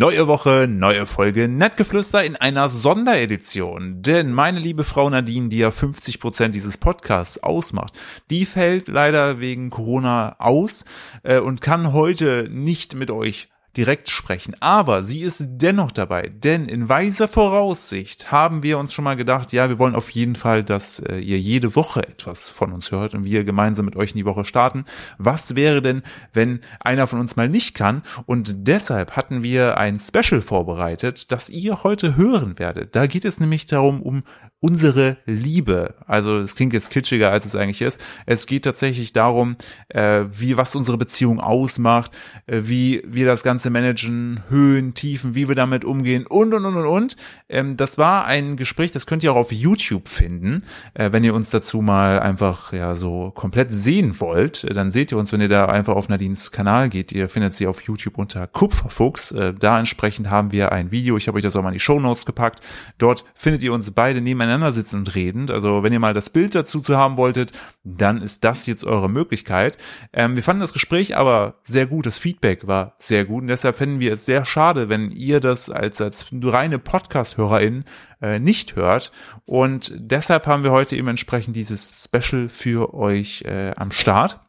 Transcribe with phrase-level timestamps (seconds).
[0.00, 4.00] Neue Woche, neue Folge Nettgeflüster in einer Sonderedition.
[4.00, 7.92] Denn meine liebe Frau Nadine, die ja 50 Prozent dieses Podcasts ausmacht,
[8.30, 10.86] die fällt leider wegen Corona aus
[11.22, 14.56] äh, und kann heute nicht mit euch direkt sprechen.
[14.60, 19.52] Aber sie ist dennoch dabei, denn in weiser Voraussicht haben wir uns schon mal gedacht,
[19.52, 23.14] ja, wir wollen auf jeden Fall, dass äh, ihr jede Woche etwas von uns hört
[23.14, 24.84] und wir gemeinsam mit euch in die Woche starten.
[25.18, 26.02] Was wäre denn,
[26.32, 28.02] wenn einer von uns mal nicht kann?
[28.26, 32.96] Und deshalb hatten wir ein Special vorbereitet, das ihr heute hören werdet.
[32.96, 34.24] Da geht es nämlich darum, um
[34.60, 35.94] unsere Liebe.
[36.06, 37.98] Also es klingt jetzt kitschiger, als es eigentlich ist.
[38.26, 39.56] Es geht tatsächlich darum,
[39.88, 42.10] äh, wie was unsere Beziehung ausmacht,
[42.46, 46.76] äh, wie wir das Ganze managen, Höhen, Tiefen, wie wir damit umgehen und und und
[46.76, 47.16] und und.
[47.48, 51.34] Ähm, das war ein Gespräch, das könnt ihr auch auf YouTube finden, äh, wenn ihr
[51.34, 54.64] uns dazu mal einfach ja so komplett sehen wollt.
[54.64, 57.12] Äh, dann seht ihr uns, wenn ihr da einfach auf Nadines Kanal geht.
[57.12, 59.32] Ihr findet sie auf YouTube unter Kupferfuchs.
[59.32, 61.16] Äh, da entsprechend haben wir ein Video.
[61.16, 62.60] Ich habe euch das auch mal in die Show Notes gepackt.
[62.98, 65.50] Dort findet ihr uns beide nebeneinander nebeneinander sitzen und redend.
[65.50, 67.52] Also wenn ihr mal das Bild dazu zu haben wolltet,
[67.84, 69.78] dann ist das jetzt eure Möglichkeit.
[70.12, 72.06] Ähm, wir fanden das Gespräch aber sehr gut.
[72.06, 75.70] Das Feedback war sehr gut und deshalb fänden wir es sehr schade, wenn ihr das
[75.70, 77.84] als, als reine Podcast-HörerInnen
[78.20, 79.12] äh, nicht hört.
[79.44, 84.40] Und deshalb haben wir heute eben entsprechend dieses Special für euch äh, am Start,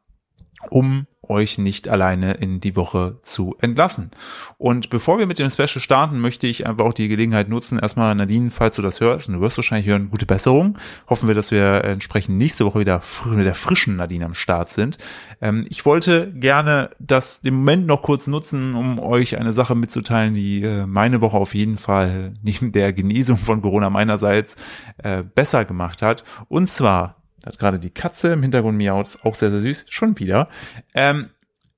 [0.70, 4.12] um euch nicht alleine in die Woche zu entlassen.
[4.58, 8.14] Und bevor wir mit dem Special starten, möchte ich einfach auch die Gelegenheit nutzen, erstmal
[8.14, 10.78] Nadine, falls du das hörst, und du wirst wahrscheinlich hören, gute Besserung.
[11.10, 14.98] Hoffen wir, dass wir entsprechend nächste Woche wieder mit der frischen Nadine am Start sind.
[15.42, 20.34] Ähm, ich wollte gerne das den Moment noch kurz nutzen, um euch eine Sache mitzuteilen,
[20.34, 24.58] die äh, meine Woche auf jeden Fall neben der Genesung von Corona meinerseits
[24.98, 26.24] äh, besser gemacht hat.
[26.50, 30.50] Und zwar hat gerade die Katze im Hintergrund miaut, auch sehr, sehr süß, schon wieder.
[30.94, 31.30] Ähm,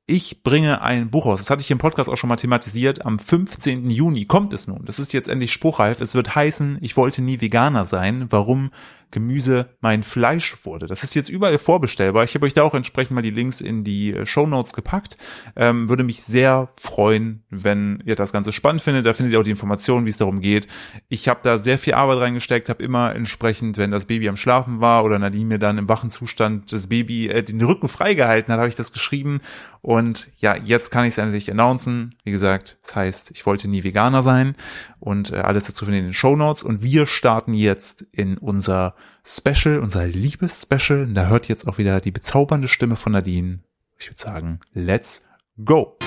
[0.06, 1.40] ich bringe ein Buch aus.
[1.40, 3.06] Das hatte ich im Podcast auch schon mal thematisiert.
[3.06, 3.90] Am 15.
[3.90, 4.84] Juni kommt es nun.
[4.84, 6.02] Das ist jetzt endlich spruchreif.
[6.02, 8.28] Es wird heißen, ich wollte nie Veganer sein.
[8.30, 8.72] Warum
[9.14, 10.88] Gemüse mein Fleisch wurde.
[10.88, 12.26] Das ist jetzt überall vorbestellbar.
[12.26, 15.18] Ich habe euch da auch entsprechend mal die Links in die äh, Show Notes gepackt.
[15.56, 19.06] Ähm, würde mich sehr freuen, wenn ihr das Ganze spannend findet.
[19.06, 20.68] Da findet ihr auch die Informationen, wie es darum geht.
[21.08, 24.82] Ich habe da sehr viel Arbeit reingesteckt, habe immer entsprechend, wenn das Baby am Schlafen
[24.82, 28.60] war oder Nadine mir dann im wachen Zustand das Baby äh, den Rücken freigehalten hat,
[28.60, 29.42] habe ich das geschrieben.
[29.84, 32.16] Und ja, jetzt kann ich es endlich announcen.
[32.24, 34.56] Wie gesagt, das heißt, ich wollte nie Veganer sein
[35.02, 36.64] und äh, alles dazu findet ihr in den Show Notes.
[36.64, 38.96] Und wir starten jetzt in unser
[39.26, 41.08] Special, unser Liebes-Special.
[41.14, 43.60] Da hört jetzt auch wieder die bezaubernde Stimme von Nadine.
[44.00, 45.22] Ich würde sagen, let's
[45.66, 45.98] go!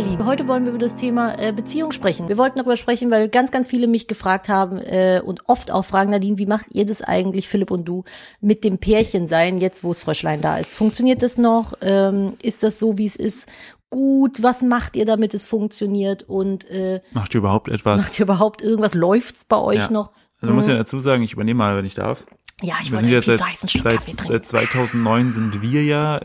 [0.00, 0.24] Ihr Lieben.
[0.24, 2.28] Heute wollen wir über das Thema äh, Beziehung sprechen.
[2.28, 5.84] Wir wollten darüber sprechen, weil ganz, ganz viele mich gefragt haben äh, und oft auch
[5.84, 8.04] fragen, Nadine, wie macht ihr das eigentlich, Philipp und du,
[8.40, 10.72] mit dem Pärchen sein, jetzt wo das Fröschlein da ist?
[10.72, 11.74] Funktioniert das noch?
[11.82, 13.50] Ähm, ist das so, wie es ist?
[13.90, 16.22] Gut, was macht ihr, damit es funktioniert?
[16.22, 18.00] Und äh, macht ihr überhaupt etwas?
[18.00, 18.94] Macht ihr überhaupt irgendwas?
[18.94, 19.90] Läuft's bei euch ja.
[19.90, 20.12] noch?
[20.40, 22.24] Also muss ja dazu sagen, ich übernehme mal, wenn ich darf.
[22.62, 26.16] Ja, ich wollte jetzt seit, seit, seit 2009 sind wir ja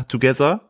[0.00, 0.60] äh, together,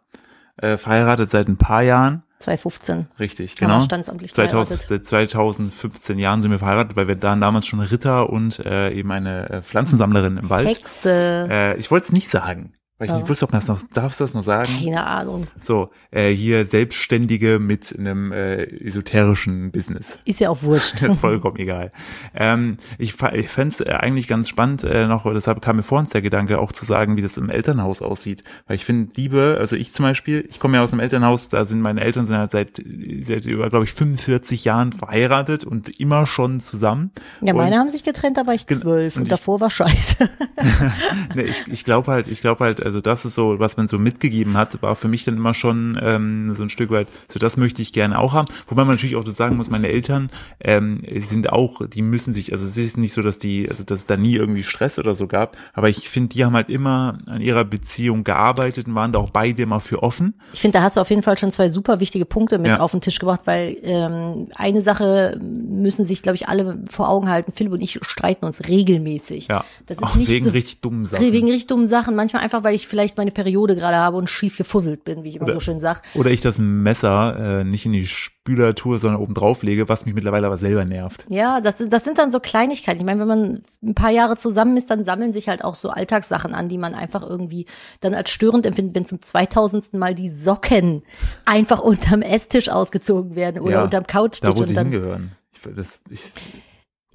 [0.57, 2.23] äh, verheiratet seit ein paar Jahren.
[2.39, 3.01] 2015.
[3.19, 3.81] Richtig, genau.
[3.81, 8.59] Standesamtlich 2000, seit 2015 Jahren sind wir verheiratet, weil wir da damals schon Ritter und
[8.61, 10.69] äh, eben eine äh, Pflanzensammlerin im Wald.
[10.69, 11.49] Hexe.
[11.51, 12.75] Äh, ich wollte es nicht sagen.
[12.99, 13.19] Weil ich Ja.
[13.19, 14.71] nicht wusste, ob man das noch, darfst du das noch sagen?
[14.83, 15.47] Keine Ahnung.
[15.61, 20.19] So, äh, hier Selbstständige mit einem äh, esoterischen Business.
[20.25, 20.95] Ist ja auch wurscht.
[21.03, 21.93] Das ist vollkommen egal.
[22.35, 26.09] Ähm, ich ich fände es eigentlich ganz spannend, äh, noch, deshalb kam mir vor uns
[26.11, 28.43] der Gedanke, auch zu sagen, wie das im Elternhaus aussieht.
[28.67, 31.67] Weil ich finde, Liebe, also ich zum Beispiel, ich komme ja aus einem Elternhaus, da
[31.67, 32.81] sind meine Eltern sind halt seit,
[33.25, 37.11] seit über, glaube ich, 45 Jahren verheiratet und immer schon zusammen.
[37.43, 39.69] Ja, meine und, haben sich getrennt, da war ich zwölf und und, ich- davor war
[39.71, 40.31] scheiße.
[41.35, 43.99] ne, ich, ich glaube halt, ich glaube halt, also das ist so, was man so
[43.99, 47.57] mitgegeben hat, war für mich dann immer schon ähm, so ein Stück weit, so das
[47.57, 48.47] möchte ich gerne auch haben.
[48.69, 50.31] Wobei man natürlich auch das sagen muss, meine Eltern
[50.61, 53.99] ähm, sind auch, die müssen sich, also es ist nicht so, dass die, also dass
[53.99, 57.19] es da nie irgendwie Stress oder so gab, aber ich finde, die haben halt immer
[57.27, 60.35] an ihrer Beziehung gearbeitet und waren da auch beide immer für offen.
[60.53, 62.81] Ich finde, da hast du auf jeden Fall schon zwei super wichtige Punkte mit Ja.
[62.81, 67.29] auf den Tisch gebracht, weil ähm, eine Sache müssen sich, glaube ich, alle vor Augen
[67.29, 67.53] halten.
[67.53, 69.49] Philipp und ich streiten uns regelmäßig.
[69.49, 71.33] Ja, Das ist auch nicht wegen so, richtig dummen Sachen.
[71.33, 72.15] Wegen richtig dummen Sachen.
[72.15, 75.37] Manchmal einfach, weil ich vielleicht meine Periode gerade habe und schief gefusselt bin, wie ich
[75.37, 76.03] immer so schön sag.
[76.15, 80.07] Oder ich das Messer äh, nicht in die Spüler tue, sondern oben drauf lege, was
[80.07, 81.27] mich mittlerweile aber selber nervt.
[81.29, 83.01] Ja, das, das sind dann so Kleinigkeiten.
[83.01, 85.89] Ich meine, wenn man ein paar Jahre zusammen ist, dann sammeln sich halt auch so
[85.91, 87.67] Alltagssachen an, die man einfach irgendwie
[88.01, 89.95] dann als störend empfindet, wenn zum 2000.
[89.95, 91.03] Mal die Socken
[91.45, 95.33] einfach unterm Esstisch ausgezogen werden oder Ja, unterm Couchtisch Da, wo sie dann hingehören.
[95.53, 96.21] Ich, das, ich,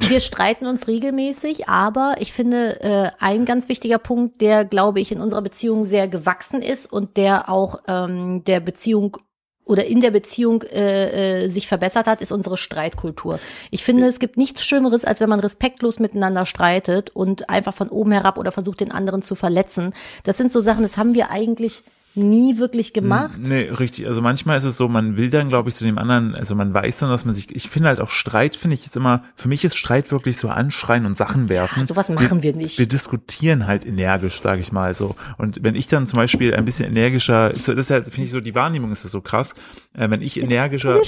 [0.10, 5.12] wir streiten uns regelmäßig, aber ich finde, äh, ein ganz wichtiger Punkt, der, glaube ich,
[5.12, 9.18] in unserer Beziehung sehr gewachsen ist und der auch ähm, der Beziehung
[9.66, 13.40] oder in der Beziehung äh, äh, sich verbessert hat, ist unsere Streitkultur.
[13.70, 17.90] Ich finde, es gibt nichts Schlimmeres, als wenn man respektlos miteinander streitet und einfach von
[17.90, 19.94] oben herab oder versucht, den anderen zu verletzen.
[20.24, 21.84] Das sind so Sachen, das haben wir eigentlich
[22.16, 23.40] nie wirklich gemacht.
[23.40, 24.08] Nee, richtig.
[24.08, 26.74] Also manchmal ist es so, man will dann, glaube ich, zu dem anderen, also man
[26.74, 29.48] weiß dann, dass man sich, ich finde halt auch Streit, finde ich, ist immer, für
[29.48, 31.80] mich ist Streit wirklich so anschreien und Sachen werfen.
[31.80, 32.78] Ja, sowas machen wir, wir nicht.
[32.78, 35.16] Wir diskutieren halt energisch, sage ich mal so.
[35.38, 38.42] Und wenn ich dann zum Beispiel ein bisschen energischer, das ist halt, finde ich so,
[38.42, 39.56] die Wahrnehmung ist das so krass,
[39.94, 41.02] äh, wenn ich energischer,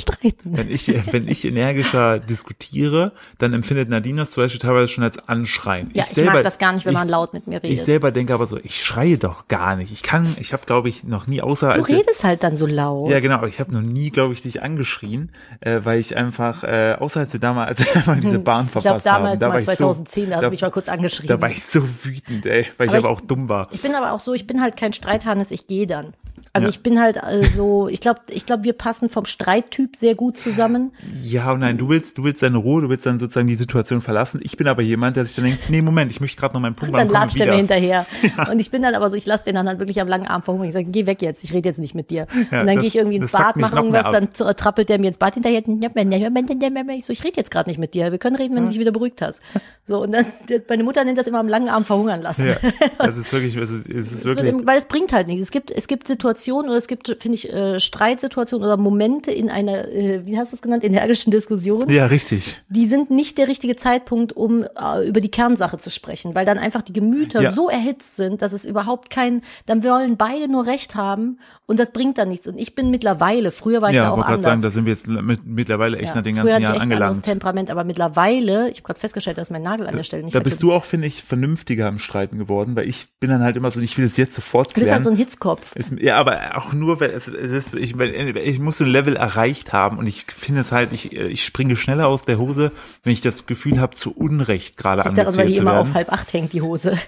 [0.44, 5.18] wenn ich, wenn ich energischer diskutiere, dann empfindet Nadine das zum Beispiel teilweise schon als
[5.30, 5.92] Anschreien.
[5.94, 7.72] Ja, ich, ich selber, mag das gar nicht, wenn ich, man laut mit mir redet.
[7.72, 9.94] Ich selber denke aber so, ich schreie doch gar nicht.
[9.94, 13.10] Ich kann, ich habe, glaube ich, noch nie außer Du redest halt dann so laut.
[13.10, 15.32] Ja, genau, aber ich habe noch nie, glaube ich, dich angeschrien,
[15.62, 18.44] äh, weil ich einfach äh, außer als wir damals als wir mal diese hm.
[18.44, 20.72] Bahn verpasst ich glaub, damals haben, da mal 2010, so, da hast du mich mal
[20.72, 21.28] kurz angeschrien.
[21.30, 23.70] Da war ich so wütend, ey, weil aber ich aber auch dumm war.
[23.72, 26.14] Ich bin aber auch so, ich bin halt kein Streithannes, ich gehe dann.
[26.56, 26.70] Also ja.
[26.70, 30.92] ich bin halt also, ich glaube, ich glaube, wir passen vom Streittyp sehr gut zusammen.
[31.24, 34.02] Ja und nein, du willst, du willst deine Ruhe, du willst dann sozusagen die Situation
[34.02, 34.40] verlassen.
[34.44, 36.76] Ich bin aber jemand, der sich dann denkt, nee, Moment, ich möchte gerade noch meinen
[36.76, 37.08] Punkt machen.
[37.08, 38.06] Dann latscht er mir hinterher.
[38.38, 38.50] Ja.
[38.50, 40.44] Und ich bin dann aber so, ich lasse den dann halt wirklich am langen Arm
[40.44, 40.70] verhungern.
[40.70, 42.26] Ich sage, geh weg jetzt, ich rede jetzt nicht mit dir.
[42.52, 45.18] Ja, und dann gehe ich irgendwie ins Bad, mache irgendwas, dann trappelt der mir ins
[45.18, 45.62] Bad hinterher.
[45.62, 48.12] Ich so, ich rede jetzt gerade nicht mit dir.
[48.12, 49.42] Wir können reden, wenn du dich wieder beruhigt hast.
[49.86, 50.26] So, und dann,
[50.70, 52.48] meine Mutter nennt das immer am langen Arm verhungern lassen.
[52.48, 52.56] Ja,
[53.00, 54.54] das ist wirklich, es ist, es ist wirklich.
[54.66, 55.44] Weil es bringt halt nichts.
[55.44, 59.50] Es gibt, es gibt Situationen oder es gibt, finde ich, äh, Streitsituationen oder Momente in
[59.50, 61.90] einer, äh, wie hast du es genannt, energischen Diskussion.
[61.90, 62.56] Ja, richtig.
[62.70, 66.60] Die sind nicht der richtige Zeitpunkt, um äh, über die Kernsache zu sprechen, weil dann
[66.60, 67.52] einfach die Gemüter ja.
[67.52, 71.92] so erhitzt sind, dass es überhaupt kein, dann wollen beide nur Recht haben und das
[71.92, 72.48] bringt dann nichts.
[72.48, 74.30] Und ich bin mittlerweile, früher war ich ja, da auch anders.
[74.30, 76.82] Ja, ich sagen, da sind wir jetzt mit, mittlerweile echt ja, nach den ganzen Jahren
[76.82, 77.24] angelangt.
[77.24, 80.40] Temperament, aber mittlerweile, ich habe gerade festgestellt, dass mein Nagel an der Stelle nicht Da
[80.40, 83.72] bist du auch, finde ich, vernünftiger im Streiten geworden, weil ich bin dann halt immer
[83.72, 84.86] so, ich will es jetzt sofort klären.
[84.86, 85.76] Du bist halt so ein Hitzkopf.
[85.76, 89.16] Ist, ja, aber auch nur, weil es, es ist, ich, ich muss so ein Level
[89.16, 92.72] erreicht haben und ich finde es halt, ich, ich springe schneller aus der Hose,
[93.04, 95.38] wenn ich das Gefühl habe, zu Unrecht gerade zu werden.
[95.38, 96.98] weil die immer auf halb acht hängt, die Hose.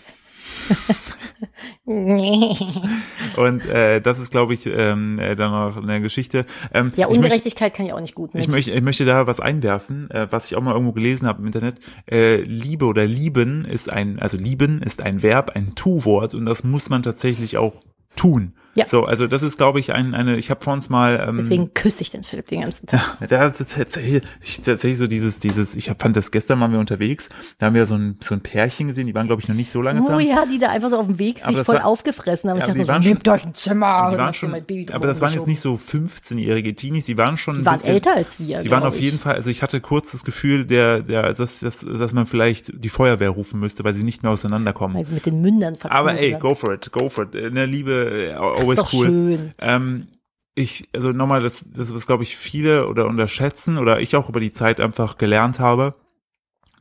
[1.85, 6.45] und äh, das ist, glaube ich, ähm, äh, dann noch eine Geschichte.
[6.73, 8.43] Ähm, ja, Ungerechtigkeit möchte, kann ich auch nicht gut mit.
[8.43, 11.41] Ich möchte, ich möchte da was einwerfen, äh, was ich auch mal irgendwo gelesen habe
[11.41, 11.79] im Internet.
[12.09, 16.63] Äh, Liebe oder lieben ist ein, also lieben ist ein Verb, ein Tu-Wort und das
[16.63, 17.81] muss man tatsächlich auch
[18.15, 18.53] tun.
[18.75, 18.85] Ja.
[18.85, 21.25] So, also das ist, glaube ich, ein, eine, ich habe vor uns mal.
[21.27, 23.17] Ähm, Deswegen küsse ich den Philipp den ganzen Tag.
[23.21, 24.21] Ja, der hat tatsächlich,
[24.63, 27.85] tatsächlich so dieses, dieses, ich hab, fand das gestern waren wir unterwegs, da haben wir
[27.85, 30.17] so ein, so ein Pärchen gesehen, die waren, glaube ich, noch nicht so lange zusammen.
[30.17, 32.57] Oh ja, die da einfach so auf dem Weg sich voll war, aufgefressen haben.
[32.57, 34.09] Ja, ich dachte so, nehmt euch ein Zimmer.
[34.11, 34.53] Die waren schon,
[34.91, 37.59] aber das waren jetzt nicht so 15-jährige Teenies, die waren schon.
[37.59, 38.59] Die waren bisschen, älter als wir.
[38.59, 41.79] Die waren auf jeden Fall, also ich hatte kurz das Gefühl, der, der, dass, dass,
[41.79, 44.97] dass man vielleicht die Feuerwehr rufen müsste, weil sie nicht mehr auseinanderkommen.
[44.97, 47.35] Weil sie mit den Mündern Aber ey, go for it, go for it.
[47.35, 49.05] Eine Liebe, äh, always cool.
[49.05, 49.51] Schön.
[49.59, 50.07] Ähm,
[50.55, 54.39] ich, also nochmal, das, das was glaube ich viele oder unterschätzen oder ich auch über
[54.39, 55.95] die Zeit einfach gelernt habe,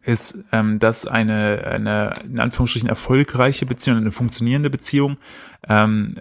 [0.02, 5.16] ist, ähm, dass eine, eine in Anführungsstrichen erfolgreiche Beziehung, eine funktionierende Beziehung
[5.66, 6.14] ähm,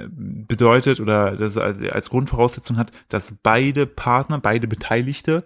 [0.48, 5.44] bedeutet oder das als Grundvoraussetzung hat, dass beide Partner, beide Beteiligte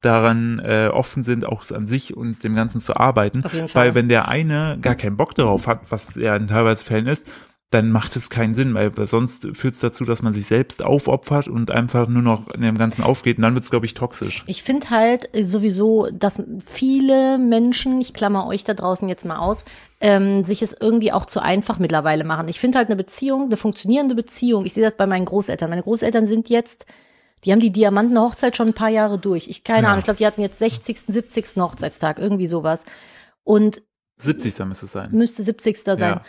[0.00, 3.44] daran äh, offen sind, auch an sich und dem Ganzen zu arbeiten.
[3.74, 7.28] Weil wenn der eine gar keinen Bock darauf hat, was ja in teilweise Fällen ist,
[7.70, 11.46] dann macht es keinen Sinn, weil sonst führt es dazu, dass man sich selbst aufopfert
[11.46, 14.42] und einfach nur noch in dem Ganzen aufgeht und dann wird es, glaube ich, toxisch.
[14.48, 19.64] Ich finde halt sowieso, dass viele Menschen, ich klammer euch da draußen jetzt mal aus,
[20.00, 22.48] ähm, sich es irgendwie auch zu einfach mittlerweile machen.
[22.48, 25.70] Ich finde halt eine Beziehung, eine funktionierende Beziehung, ich sehe das bei meinen Großeltern.
[25.70, 26.86] Meine Großeltern sind jetzt
[27.46, 29.48] die haben die Diamantenhochzeit schon ein paar Jahre durch.
[29.48, 29.88] Ich keine ja.
[29.88, 31.56] Ahnung, ich glaube, die hatten jetzt 60., 70.
[31.56, 32.84] Hochzeitstag, irgendwie sowas.
[33.44, 33.80] Und
[34.18, 34.58] 70.
[34.66, 35.08] müsste es sein.
[35.12, 35.78] Müsste 70.
[35.78, 35.98] sein.
[35.98, 36.22] Ja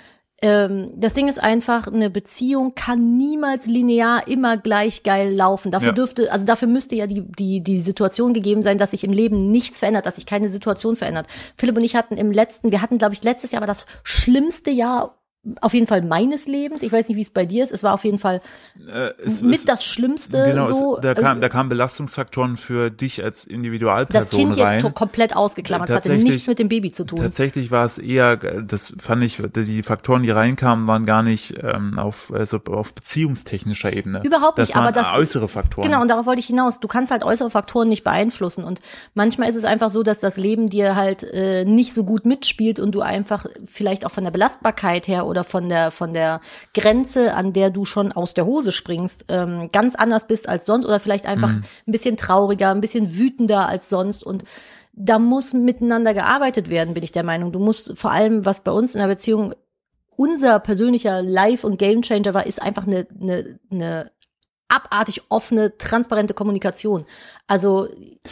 [0.43, 5.71] ähm, das Ding ist einfach, eine Beziehung kann niemals linear immer gleich geil laufen.
[5.71, 5.93] Dafür ja.
[5.93, 9.51] dürfte, also dafür müsste ja die, die, die Situation gegeben sein, dass sich im Leben
[9.51, 11.27] nichts verändert, dass sich keine Situation verändert.
[11.57, 14.71] Philipp und ich hatten im letzten, wir hatten, glaube ich, letztes Jahr war das schlimmste
[14.71, 15.20] Jahr
[15.62, 16.83] auf jeden Fall meines Lebens.
[16.83, 17.71] Ich weiß nicht, wie es bei dir ist.
[17.71, 18.41] Es war auf jeden Fall
[18.88, 20.45] äh, es, mit es, das Schlimmste.
[20.45, 24.60] Genau, so, es, da, kam, äh, da kamen Belastungsfaktoren für dich als Individualperson Das Kind
[24.60, 24.81] rein.
[24.81, 25.89] jetzt komplett ausgeklammert.
[25.89, 27.19] Das hatte nichts mit dem Baby zu tun.
[27.19, 31.98] Tatsächlich war es eher, das fand ich, die Faktoren, die reinkamen, waren gar nicht ähm,
[31.98, 34.21] auf, also auf beziehungstechnischer Ebene.
[34.24, 35.88] Überhaupt nicht, das waren aber das äußere Faktoren.
[35.88, 36.79] Genau, und darauf wollte ich hinaus.
[36.79, 38.63] Du kannst halt äußere Faktoren nicht beeinflussen.
[38.63, 38.79] Und
[39.15, 42.79] manchmal ist es einfach so, dass das Leben dir halt äh, nicht so gut mitspielt
[42.79, 46.41] und du einfach vielleicht auch von der Belastbarkeit her oder von der von der
[46.75, 50.85] Grenze, an der du schon aus der Hose springst, ähm, ganz anders bist als sonst
[50.85, 51.63] oder vielleicht einfach mhm.
[51.88, 54.43] ein bisschen trauriger, ein bisschen wütender als sonst und
[54.93, 57.51] da muss miteinander gearbeitet werden, bin ich der Meinung.
[57.51, 59.55] Du musst vor allem, was bei uns in der Beziehung
[60.17, 64.11] unser persönlicher Life- und Gamechanger war, ist einfach eine, eine, eine
[64.71, 67.05] abartig offene, transparente Kommunikation.
[67.47, 67.89] Also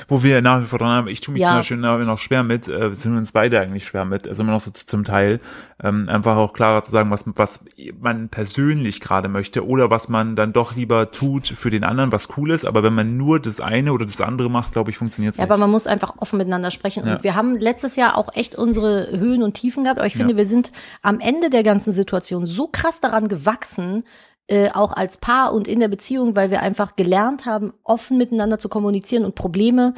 [0.07, 1.49] wo wir nach wie vor dran haben, ich tue mich Ja.
[1.49, 4.53] zum Beispiel noch, noch schwer mit, äh, sind uns beide eigentlich schwer mit, also immer
[4.53, 5.41] noch so zum Teil,
[5.83, 7.65] ähm, einfach auch klarer zu sagen, was, was
[7.99, 12.29] man persönlich gerade möchte oder was man dann doch lieber tut für den anderen, was
[12.37, 15.33] cool ist, aber wenn man nur das eine oder das andere macht, glaube ich, funktioniert
[15.33, 15.51] es Ja, nicht.
[15.51, 17.05] aber man muss einfach offen miteinander sprechen.
[17.05, 17.15] Ja.
[17.15, 19.99] Und wir haben letztes Jahr auch echt unsere Höhen und Tiefen gehabt.
[19.99, 20.37] Aber ich finde, Ja.
[20.37, 24.05] wir sind am Ende der ganzen Situation so krass daran gewachsen,
[24.49, 28.59] äh, auch als Paar und in der Beziehung, weil wir einfach gelernt haben, offen miteinander
[28.59, 29.93] zu kommunizieren und Probleme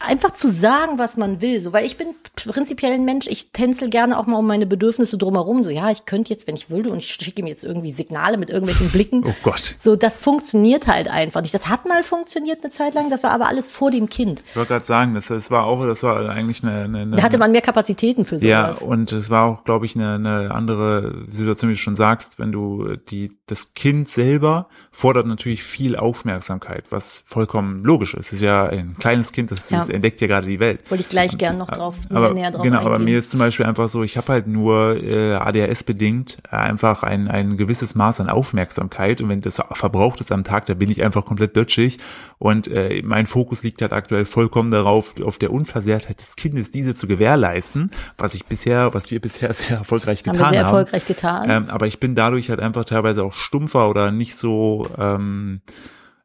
[0.00, 1.60] einfach zu sagen, was man will.
[1.60, 5.18] So, weil ich bin prinzipiell ein Mensch, ich tänzel gerne auch mal um meine Bedürfnisse
[5.18, 5.64] drumherum.
[5.64, 8.38] So, ja, ich könnte jetzt, wenn ich würde, und ich schicke ihm jetzt irgendwie Signale
[8.38, 9.24] mit irgendwelchen Blicken.
[9.26, 9.74] oh Gott.
[9.80, 11.52] So, das funktioniert halt einfach nicht.
[11.52, 14.44] Das hat mal funktioniert eine Zeit lang, das war aber alles vor dem Kind.
[14.50, 17.22] Ich wollte gerade sagen, das, das war auch, das war eigentlich eine, eine, eine Da
[17.22, 18.82] hatte man mehr Kapazitäten für Ja, sowas.
[18.82, 22.52] und es war auch, glaube ich, eine, eine andere Situation, wie du schon sagst, wenn
[22.52, 28.26] du die, das Kind selber fordert natürlich viel Aufmerksamkeit, was vollkommen logisch ist.
[28.28, 29.87] Es ist ja ein kleines Kind, das, Ja.
[29.88, 30.80] Das entdeckt ja gerade die Welt.
[30.90, 33.04] Wollte ich gleich gern noch drauf, aber, näher drauf genau, aber eingehen.
[33.04, 37.02] mir ist zum Beispiel einfach so, ich habe halt nur äh, ADHS bedingt äh, einfach
[37.02, 40.90] ein, ein gewisses Maß an Aufmerksamkeit und wenn das verbraucht ist am Tag, da bin
[40.90, 41.98] ich einfach komplett dötschig
[42.38, 46.94] und äh, mein Fokus liegt halt aktuell vollkommen darauf, auf der Unversehrtheit des Kindes diese
[46.94, 50.52] zu gewährleisten, was ich bisher, was wir bisher sehr erfolgreich haben getan wir haben.
[50.52, 51.50] sehr erfolgreich getan.
[51.50, 55.60] Ähm, aber ich bin dadurch halt einfach teilweise auch stumpfer oder nicht so ähm,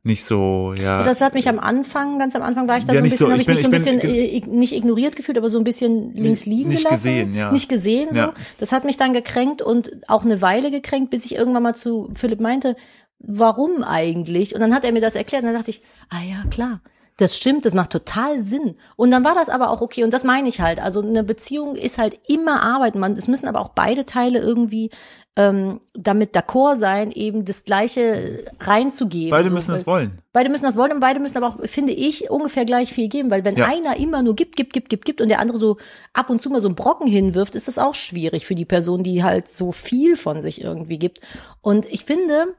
[0.05, 1.03] nicht so, ja.
[1.03, 3.11] das hat mich am Anfang, ganz am Anfang war ich da Ja, so ein nicht
[3.13, 5.15] bisschen, so, habe ich ich mich so ein bin- ich bisschen bin- äh, nicht ignoriert
[5.15, 6.95] gefühlt, aber so ein bisschen links liegen nicht gelassen.
[7.03, 7.51] gesehen, ja.
[7.51, 8.19] Nicht gesehen, so.
[8.19, 8.33] Ja.
[8.59, 12.09] Das hat mich dann gekränkt und auch eine Weile gekränkt, bis ich irgendwann mal zu
[12.15, 12.75] Philipp meinte,
[13.19, 14.53] warum eigentlich?
[14.53, 16.81] Und dann hat er mir das erklärt und dann dachte ich, ah ja, klar.
[17.17, 18.75] Das stimmt, das macht total Sinn.
[18.95, 20.03] Und dann war das aber auch okay.
[20.03, 20.81] Und das meine ich halt.
[20.81, 22.95] Also eine Beziehung ist halt immer Arbeit.
[22.95, 24.89] Man, es müssen aber auch beide Teile irgendwie
[25.35, 29.31] ähm, damit d'accord sein, eben das Gleiche reinzugeben.
[29.31, 30.19] Beide So, müssen weil- es wollen.
[30.31, 33.31] Beide müssen das wollen und beide müssen aber auch, finde ich, ungefähr gleich viel geben,
[33.31, 33.65] weil wenn Ja.
[33.65, 35.77] einer immer nur gibt, gibt, gibt, gibt, gibt und der andere so
[36.13, 39.01] ab und zu mal so einen Brocken hinwirft, ist das auch schwierig für die Person,
[39.03, 41.19] die halt so viel von sich irgendwie gibt.
[41.61, 42.53] Und ich finde,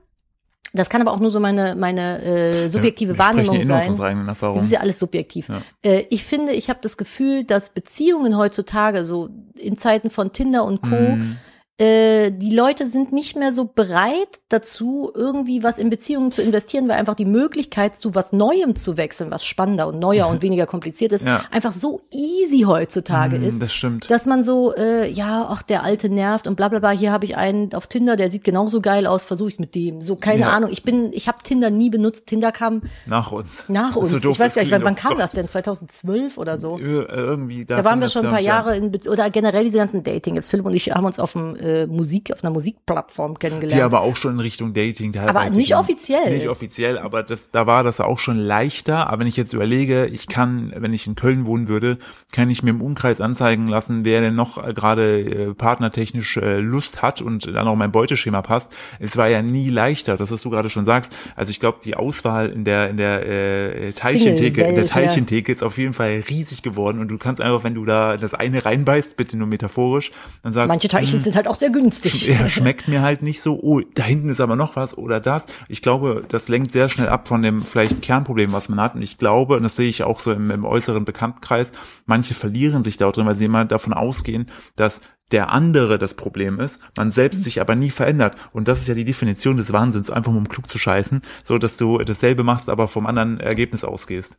[0.73, 3.65] das kann aber auch nur so meine, meine äh, subjektive sprechen Wahrnehmung ja eh
[3.95, 4.57] sein.
[4.57, 5.49] Es ist ja alles subjektiv.
[5.49, 5.63] Ja.
[5.83, 10.65] Äh, ich finde, ich habe das Gefühl, dass Beziehungen heutzutage, so in Zeiten von Tinder
[10.65, 11.37] und Co., Mhm.
[11.79, 16.89] Äh, die Leute sind nicht mehr so bereit dazu, irgendwie was in Beziehungen zu investieren,
[16.89, 20.67] weil einfach die Möglichkeit zu was Neuem zu wechseln, was spannender und neuer und weniger
[20.67, 21.43] kompliziert ist, Ja.
[21.51, 23.61] einfach so easy heutzutage Mhm, ist.
[23.61, 24.09] Das stimmt.
[24.09, 27.25] Dass man so, äh, ja, ach, der Alte nervt und bla bla bla, hier habe
[27.25, 30.01] ich einen auf Tinder, der sieht genauso geil aus, versuche ich mit dem.
[30.01, 30.51] So, keine Ja.
[30.51, 30.71] Ahnung.
[30.71, 32.27] Ich bin, ich habe Tinder nie benutzt.
[32.27, 33.65] Tinder kam Nach uns.
[33.69, 34.11] nach uns.
[34.11, 35.49] so doof, ich weiß gar nicht, wann, wann kam das denn?
[35.49, 36.77] 2012 oder so?
[36.79, 38.77] Ir- Irgendwie Da waren wir schon ein paar Jahre.
[38.77, 40.49] In, oder generell diese ganzen Dating-Apps.
[40.51, 43.79] Philipp und ich haben uns auf dem äh, Musik, auf einer Musikplattform kennengelernt.
[43.79, 45.31] Die aber auch schon in Richtung Dating teilweise.
[45.31, 46.31] Aber nicht offiziell.
[46.31, 49.09] Nicht offiziell, aber das, da war das auch schon leichter.
[49.09, 51.99] Aber wenn ich jetzt überlege, ich kann, wenn ich in Köln wohnen würde,
[52.33, 56.59] kann ich mir im Umkreis anzeigen lassen, wer denn noch äh, gerade äh, partnertechnisch äh,
[56.59, 58.71] Lust hat und dann auch mein Beuteschema passt.
[58.99, 61.13] Es war ja nie leichter, das was du gerade schon sagst.
[61.35, 64.85] Also ich glaube, die Auswahl in der in der äh, Teilchentheke, in der.
[64.85, 68.35] Teilchentheke ist auf jeden Fall riesig geworden und du kannst einfach, wenn du da das
[68.35, 72.27] eine reinbeißt, bitte nur metaphorisch, dann sagst Manche Teilchen sind halt auch sehr günstig.
[72.29, 75.47] ja, schmeckt mir halt nicht so, oh, da hinten ist aber noch was oder das.
[75.69, 78.95] Ich glaube, das lenkt sehr schnell ab von dem vielleicht Kernproblem, was man hat.
[78.95, 81.73] Und ich glaube, und das sehe ich auch so im, im äußeren Bekanntkreis,
[82.07, 85.01] manche verlieren sich da drin, weil sie immer davon ausgehen, dass
[85.33, 88.37] der andere das Problem ist, man selbst sich aber nie verändert.
[88.53, 91.77] Und das ist ja die Definition des Wahnsinns, einfach um klug zu scheißen, so dass
[91.77, 94.37] du dasselbe machst, aber vom anderen Ergebnis ausgehst.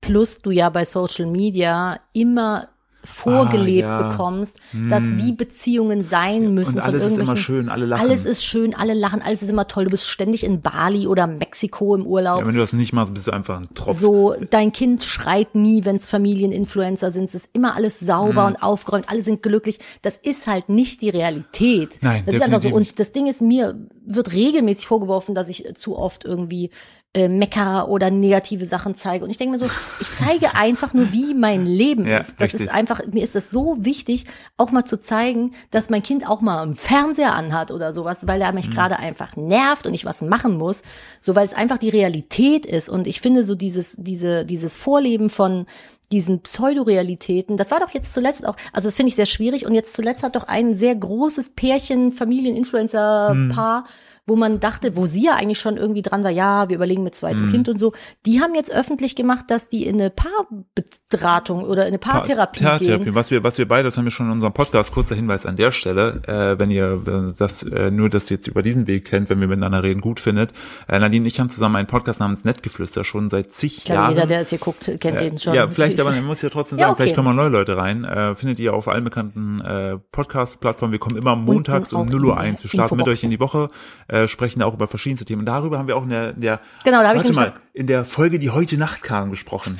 [0.00, 2.68] Plus du ja bei Social Media immer
[3.04, 4.08] vorgelebt Ah, ja.
[4.08, 6.78] bekommst, dass wie Beziehungen sein müssen.
[6.78, 8.02] Und alles ist immer schön, alle lachen.
[8.02, 9.84] Alles ist schön, alle lachen, alles ist immer toll.
[9.84, 12.40] Du bist ständig in Bali oder Mexiko im Urlaub.
[12.40, 13.98] Ja, wenn du das nicht machst, bist du einfach ein Tropf.
[13.98, 17.24] So, dein Kind schreit nie, wenn es Familieninfluencer sind.
[17.24, 18.54] Es ist immer alles sauber Mhm.
[18.56, 19.78] und aufgeräumt, alle sind glücklich.
[20.02, 21.98] Das ist halt nicht die Realität.
[22.02, 22.68] Nein, das ist einfach so.
[22.70, 26.70] Und das Ding ist, mir wird regelmäßig vorgeworfen, dass ich zu oft irgendwie
[27.14, 29.24] äh, mecker oder negative Sachen zeige.
[29.24, 29.66] Und ich denke mir so,
[29.98, 32.32] ich zeige einfach nur, wie mein Leben Ja, ist.
[32.40, 32.60] Das richtig.
[32.62, 34.26] ist einfach, mir ist das so wichtig,
[34.58, 38.42] auch mal zu zeigen, dass mein Kind auch mal einen Fernseher anhat oder sowas, weil
[38.42, 38.54] er Mhm.
[38.56, 40.82] mich gerade einfach nervt und ich was machen muss.
[41.22, 42.88] So, weil es einfach die Realität ist.
[42.90, 45.64] Und ich finde so dieses, diese, dieses Vorleben von
[46.12, 49.74] diesen Pseudorealitäten, das war doch jetzt zuletzt auch, also das finde ich sehr schwierig und
[49.74, 53.84] jetzt zuletzt hat doch ein sehr großes Pärchen, Familien-Influencer-Paar
[54.28, 57.14] wo man dachte, wo sie ja eigentlich schon irgendwie dran war, ja, wir überlegen mit
[57.16, 57.50] zweitem Mhm.
[57.50, 57.92] Kind und so,
[58.26, 63.04] die haben jetzt öffentlich gemacht, dass die in eine Paarberatung oder in eine Paartherapie Paartherapie.
[63.04, 63.14] gehen.
[63.14, 65.56] Was wir, was wir beide, das haben wir schon in unserem Podcast, kurzer Hinweis an
[65.56, 69.30] der Stelle, äh, wenn ihr äh, das äh, nur das jetzt über diesen Weg kennt,
[69.30, 70.52] wenn wir miteinander reden, gut findet.
[70.88, 74.00] Äh, Nadine und ich haben zusammen einen Podcast namens Nettgeflüster schon seit zig Ich glaube,
[74.02, 74.14] Jahren.
[74.14, 75.54] jeder, der es hier guckt, kennt den schon.
[75.54, 77.02] Ja, vielleicht, aber man muss ja trotzdem Ja, sagen, okay.
[77.04, 78.04] vielleicht kommen neue Leute rein.
[78.04, 80.92] Äh, findet ihr auf allen bekannten äh, Podcast-Plattformen.
[80.92, 82.62] Wir kommen immer montags um in 0 Uhr der 1.
[82.64, 83.18] Wir starten mit Infobox.
[83.18, 83.70] euch in die Woche,
[84.08, 85.40] äh, sprechen auch über verschiedenste Themen.
[85.40, 87.52] Und darüber haben wir auch in der, in der Genau, da hab ich warte nämlich
[87.54, 89.78] mal, in der Folge, die heute Nacht kam, gesprochen.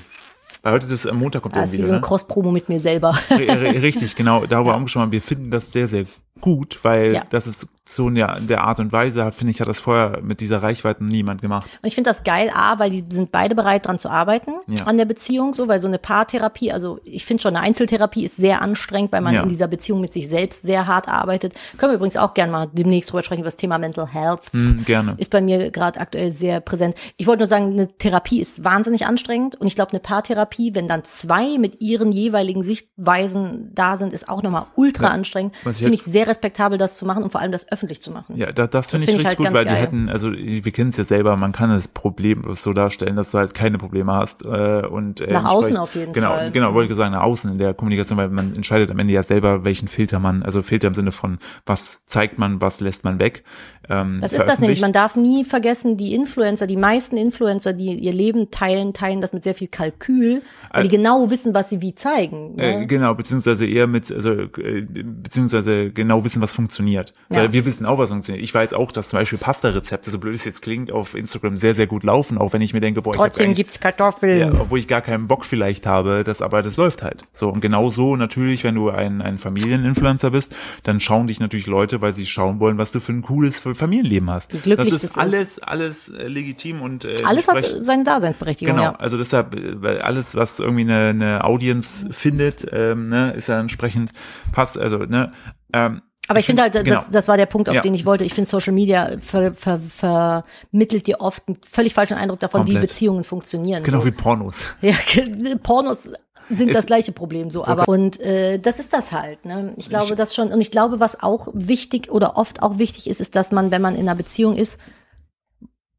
[0.63, 2.07] Weil heute das am Montag kommt Das ist irgendwie, wie so eine ne?
[2.07, 3.17] Cross-Promo mit mir selber.
[3.31, 6.05] R- Richtig, genau, darüber haben wir schon mal, wir finden das sehr, sehr
[6.41, 7.23] gut, weil Ja.
[7.31, 10.21] das ist so in der, in der Art und Weise, finde ich, hat das vorher
[10.21, 11.67] mit dieser Reichweite niemand gemacht.
[11.81, 14.85] Und ich finde das geil, A, weil die sind beide bereit dran zu arbeiten Ja.
[14.85, 18.37] an der Beziehung, so, weil so eine Paartherapie, also ich finde schon, eine Einzeltherapie ist
[18.37, 19.43] sehr anstrengend, weil man Ja.
[19.43, 21.55] in dieser Beziehung mit sich selbst sehr hart arbeitet.
[21.79, 24.41] Können wir übrigens auch gerne mal demnächst drüber sprechen, über das Thema Mental Health.
[24.53, 25.15] Hm, gerne.
[25.17, 26.95] Ist bei mir gerade aktuell sehr präsent.
[27.17, 30.89] Ich wollte nur sagen, eine Therapie ist wahnsinnig anstrengend und ich glaube, eine Paartherapie, wenn
[30.89, 35.11] dann zwei mit ihren jeweiligen Sichtweisen da sind, ist auch nochmal ultra Ja.
[35.13, 35.57] anstrengend.
[35.63, 38.37] Finde halt- ich sehr respektabel, das zu machen und vor allem das öffentlich zu machen.
[38.37, 39.83] Ja, da, das finde ich find ich richtig halt gut, weil die geil.
[39.83, 43.39] hätten, also wir kennen es ja selber, man kann es problemlos so darstellen, dass du
[43.39, 46.51] halt keine Probleme hast äh, und äh, Nach außen auf jeden genau, Fall.
[46.53, 49.23] Genau, wollte ich sagen, nach außen in der Kommunikation, weil man entscheidet am Ende ja
[49.23, 53.21] selber, welchen Filter man, also Filter im Sinne von, was zeigt man, was lässt man
[53.21, 53.45] weg.
[53.91, 54.81] Ähm, Das ist das nämlich.
[54.81, 59.33] Man darf nie vergessen, die Influencer, die meisten Influencer, die ihr Leben teilen, teilen das
[59.33, 60.43] mit sehr viel Kalkül,
[60.73, 62.59] weil die genau wissen, was sie wie zeigen.
[62.59, 62.87] Äh, Ne?
[62.87, 64.87] genau, beziehungsweise eher mit, also äh,
[65.23, 67.13] beziehungsweise genau wissen, was funktioniert.
[67.29, 67.53] So, Ja.
[67.53, 68.45] Wir wissen auch, was funktioniert.
[68.45, 71.75] Ich weiß auch, dass zum Beispiel Pasta-Rezepte, so blöd es jetzt klingt, auf Instagram sehr,
[71.75, 74.39] sehr gut laufen, auch wenn ich mir denke, boah, ich Trotzdem eigentlich- gibt's Kartoffeln.
[74.55, 77.25] Ja, obwohl ich gar keinen Bock vielleicht habe, das aber das läuft halt.
[77.33, 81.67] So und genau so natürlich, wenn du ein, ein Familieninfluencer bist, dann schauen dich natürlich
[81.67, 84.53] Leute, weil sie schauen wollen, was du für ein cooles Familienleben hast.
[84.53, 85.19] Wie glücklich das das ist ist.
[85.19, 88.97] alles alles äh, legitim und äh, Alles hat seine Daseinsberechtigung, Genau, ja.
[88.97, 94.13] also deshalb, äh, alles, was irgendwie eine, eine Audience findet, ähm, ne, ist ja entsprechend
[94.53, 95.31] passt, also, ne,
[95.73, 97.03] ähm, Aber ich finde halt, das, genau.
[97.11, 97.81] das war der Punkt, auf Ja.
[97.81, 98.25] den ich wollte.
[98.25, 102.73] Ich finde, Social Media ver, ver, vermittelt dir oft einen völlig falschen Eindruck davon, wie
[102.73, 102.91] Komplett.
[102.91, 103.83] Beziehungen funktionieren.
[103.83, 104.07] genau so.
[104.07, 104.57] wie Pornos.
[104.83, 104.93] Ja,
[105.63, 106.11] Pornos
[106.51, 109.45] sind das gleiche Problem so, aber und äh, das ist das halt.
[109.45, 109.75] Ne?
[109.77, 113.21] Ich glaube das schon und ich glaube, was auch wichtig oder oft auch wichtig ist,
[113.21, 114.79] ist, dass man, wenn man in einer Beziehung ist,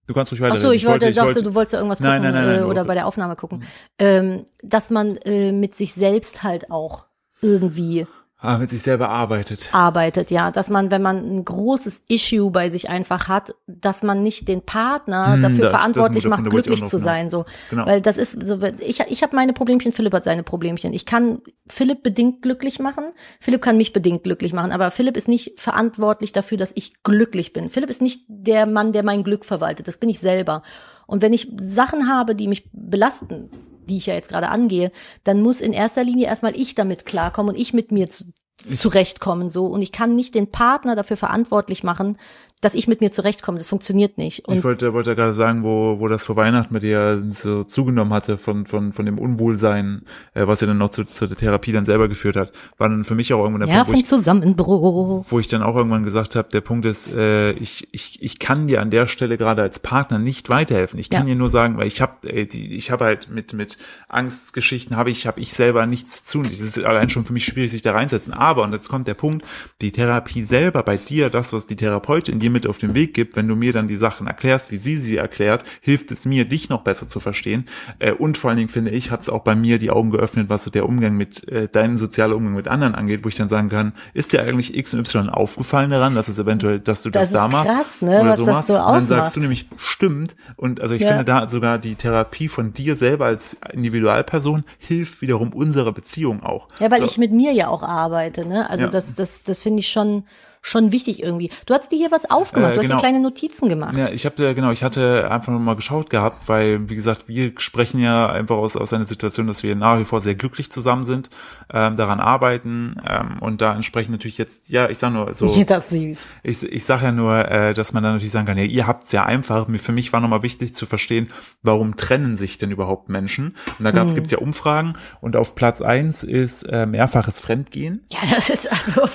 [0.07, 0.61] Du kannst ruhig ach weiter.
[0.61, 2.83] so, ich wollte, dachte, du wolltest da irgendwas gucken Nein, nein, nein, nein, äh, oder
[2.83, 3.63] bei der Aufnahme gucken,
[3.99, 7.05] ähm, dass man äh, mit sich selbst halt auch
[7.43, 8.07] irgendwie
[8.39, 9.69] ah, mit sich selber arbeitet.
[9.73, 14.23] arbeitet, ja, dass man, wenn man ein großes Issue bei sich einfach hat, dass man
[14.23, 17.45] nicht den Partner Hm, dafür das- das verantwortlich guter macht, Punkt, glücklich zu sein, so,
[17.69, 17.85] Genau.
[17.85, 20.93] weil das ist so, ich ich habe meine Problemchen, Philipp hat seine Problemchen.
[20.93, 23.05] Ich kann Philipp bedingt glücklich machen,
[23.39, 27.53] Philipp kann mich bedingt glücklich machen, aber Philipp ist nicht verantwortlich dafür, dass ich glücklich
[27.53, 27.69] bin.
[27.69, 30.63] Philipp ist nicht der Mann, der mein Glück verwaltet, das bin ich selber.
[31.07, 33.49] Und wenn ich Sachen habe, die mich belasten,
[33.89, 34.91] die ich ja jetzt gerade angehe,
[35.23, 39.49] dann muss in erster Linie erstmal ich damit klarkommen und ich mit mir zu, zurechtkommen
[39.49, 39.65] so.
[39.65, 42.17] Und ich kann nicht den Partner dafür verantwortlich machen,
[42.61, 43.57] dass ich mit mir zurechtkomme.
[43.57, 44.39] Das funktioniert nicht.
[44.39, 48.13] Ich Und wollte, wollte gerade sagen, wo, wo das vor Weihnachten mit dir so zugenommen
[48.13, 50.01] hatte von, von, von dem Unwohlsein,
[50.33, 53.05] äh, was ja dann noch zu, zu der Therapie dann selber geführt hat, war dann
[53.05, 55.25] für mich auch irgendwann der ja, Punkt, wo ich, Zusammenbruch.
[55.29, 58.67] wo ich dann auch irgendwann gesagt habe, der Punkt ist, äh, ich, ich, ich kann
[58.67, 60.99] dir an der Stelle gerade als Partner nicht weiterhelfen.
[60.99, 61.33] Ich kann Ja.
[61.33, 63.77] dir nur sagen, weil ich habe ich habe halt mit mit
[64.09, 66.47] Angstgeschichten habe ich habe ich selber nichts zu tun.
[66.49, 68.33] Das ist allein schon für mich schwierig, sich da reinsetzen.
[68.33, 69.45] Aber und jetzt kommt der Punkt,
[69.81, 73.35] die Therapie selber bei dir, das was die Therapeutin dir mit auf den Weg gibt,
[73.35, 76.69] wenn du mir dann die Sachen erklärst, wie sie sie erklärt, hilft es mir, dich
[76.69, 77.65] noch besser zu verstehen.
[77.99, 80.49] Äh, und vor allen Dingen finde ich, hat es auch bei mir die Augen geöffnet,
[80.49, 83.49] was so der Umgang mit äh, deinen sozialer Umgang mit anderen angeht, wo ich dann
[83.49, 87.09] sagen kann, ist dir eigentlich X und Y aufgefallen daran, dass es eventuell, dass du
[87.09, 88.67] das, Das da machst krass, ne, oder was so das machst.
[88.67, 90.35] so und dann sagst du nämlich, stimmt.
[90.55, 91.09] Und also ich Ja.
[91.09, 96.67] finde da sogar die Therapie von dir selber als Individualperson hilft wiederum unserer Beziehung auch.
[96.79, 97.05] Ja, weil so.
[97.05, 98.69] ich mit mir ja auch arbeite, ne?
[98.69, 98.91] Also Ja.
[98.91, 100.23] das, das, das finde ich schon,
[100.61, 101.49] schon wichtig irgendwie.
[101.65, 102.99] Du hast dir hier was aufgemacht, Äh, du hast dir genau.
[102.99, 103.95] kleine Notizen gemacht.
[103.95, 107.53] Ja, ich habe genau, ich hatte einfach noch mal geschaut gehabt, weil wie gesagt, wir
[107.57, 111.03] sprechen ja einfach aus aus einer Situation, dass wir nach wie vor sehr glücklich zusammen
[111.03, 111.29] sind,
[111.71, 115.63] ähm, daran arbeiten ähm, und da entsprechend natürlich jetzt, ja, ich sag nur so, Ja,
[115.63, 116.29] das süß.
[116.43, 119.11] ich, ich sage ja nur, äh, dass man dann natürlich sagen kann, ja, ihr habt's
[119.11, 119.67] ja einfach.
[119.67, 121.27] Mir für mich war nochmal wichtig zu verstehen,
[121.63, 123.55] warum trennen sich denn überhaupt Menschen?
[123.77, 128.03] Und da gab's gibt's ja Umfragen und auf Platz eins ist äh, mehrfaches Fremdgehen.
[128.09, 129.07] Ja, das ist also,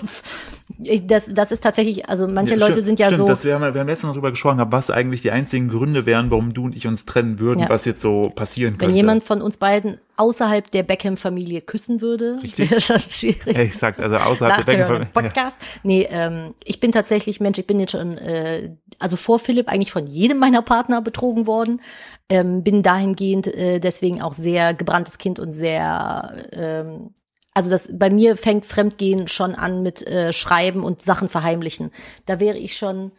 [0.78, 3.26] das, das ist tatsächlich, also manche Ja, Leute sind ja stimmt, so.
[3.26, 6.30] Dass wir, haben, wir haben letztens noch drüber gesprochen, was eigentlich die einzigen Gründe wären,
[6.30, 7.68] warum du und ich uns trennen würden, Ja.
[7.68, 8.88] was jetzt so passieren könnte.
[8.88, 12.70] Wenn jemand von uns beiden außerhalb der Beckham-Familie küssen würde, Richtig.
[12.70, 13.58] wäre schon schwierig.
[13.58, 15.08] Exakt, also außerhalb der Beckenfamilie.
[15.12, 15.58] Podcast.
[15.82, 19.90] Nee, ähm, ich bin tatsächlich, Mensch, ich bin jetzt schon, äh, also vor Philipp eigentlich
[19.92, 21.80] von jedem meiner Partner betrogen worden.
[22.28, 27.10] Ähm, bin dahingehend äh, deswegen auch sehr gebranntes Kind und sehr, ähm,
[27.54, 31.92] also das bei mir fängt Fremdgehen schon an mit äh, Schreiben und Sachen verheimlichen.
[32.26, 33.12] Da wäre ich schon,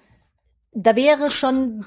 [0.74, 1.86] da wäre schon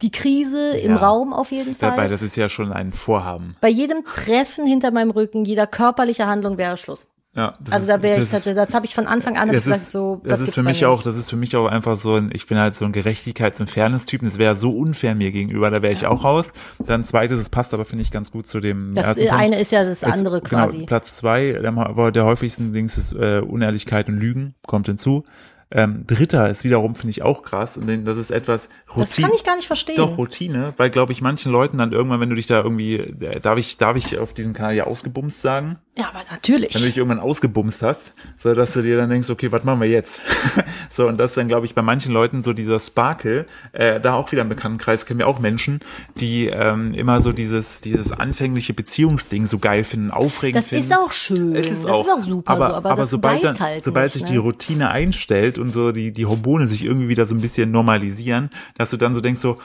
[0.00, 0.96] die Krise im Ja.
[0.96, 1.90] Raum auf jeden Fall.
[1.90, 3.56] Dabei, das ist ja schon ein Vorhaben.
[3.60, 7.08] Bei jedem Treffen hinter meinem Rücken, jeder körperliche Handlung wäre Schluss.
[7.38, 9.48] Ja, das Also ist, da wäre ich, das das, das habe ich von Anfang an
[9.48, 11.66] das gesagt, ist, so, das ist gibt's für mich auch, das ist für mich auch
[11.66, 15.14] einfach so ein, ich bin halt so ein Gerechtigkeits- und Fairness-Typ, das wäre so unfair
[15.14, 16.52] mir gegenüber, da wäre ich auch raus.
[16.84, 19.40] Dann zweites, es passt aber, finde ich, ganz gut zu dem Das ersten äh, Punkt.
[19.42, 20.84] eine ist ja das Es- andere genau, quasi.
[20.84, 25.22] Platz zwei, der, aber der häufigsten Dings ist äh, Unehrlichkeit und Lügen, kommt hinzu.
[25.70, 29.26] Ähm, dritter ist wiederum, finde ich, auch krass, und das ist etwas Das Routine.
[29.28, 29.96] kann ich gar nicht verstehen.
[29.98, 33.38] Doch, Routine, weil, glaube ich, manchen Leuten dann irgendwann, wenn du dich da irgendwie, äh,
[33.38, 35.78] darf ich, darf ich auf diesem Kanal ja ausgebumst sagen?
[35.98, 36.74] Ja, aber natürlich.
[36.74, 39.80] wenn du dich irgendwann ausgebumst hast, so dass du dir dann denkst, okay, was machen
[39.80, 40.20] wir jetzt?
[40.90, 44.14] so und das ist dann glaube ich bei manchen Leuten so dieser Sparkle, äh, da
[44.14, 45.80] auch wieder im Bekanntenkreis kennen wir auch Menschen,
[46.14, 50.84] die ähm, immer so dieses dieses anfängliche Beziehungsding so geil finden, aufregend Das finden.
[50.84, 51.56] ist auch schön.
[51.56, 53.82] Es ist das auch, ist auch super aber, so, aber, aber das sobald, dann, halt
[53.82, 54.30] sobald nicht, sich ne?
[54.30, 58.50] die Routine einstellt und so die, die Hormone sich irgendwie wieder so ein bisschen normalisieren,
[58.76, 59.56] dass du dann so denkst so,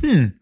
[0.00, 0.34] hm,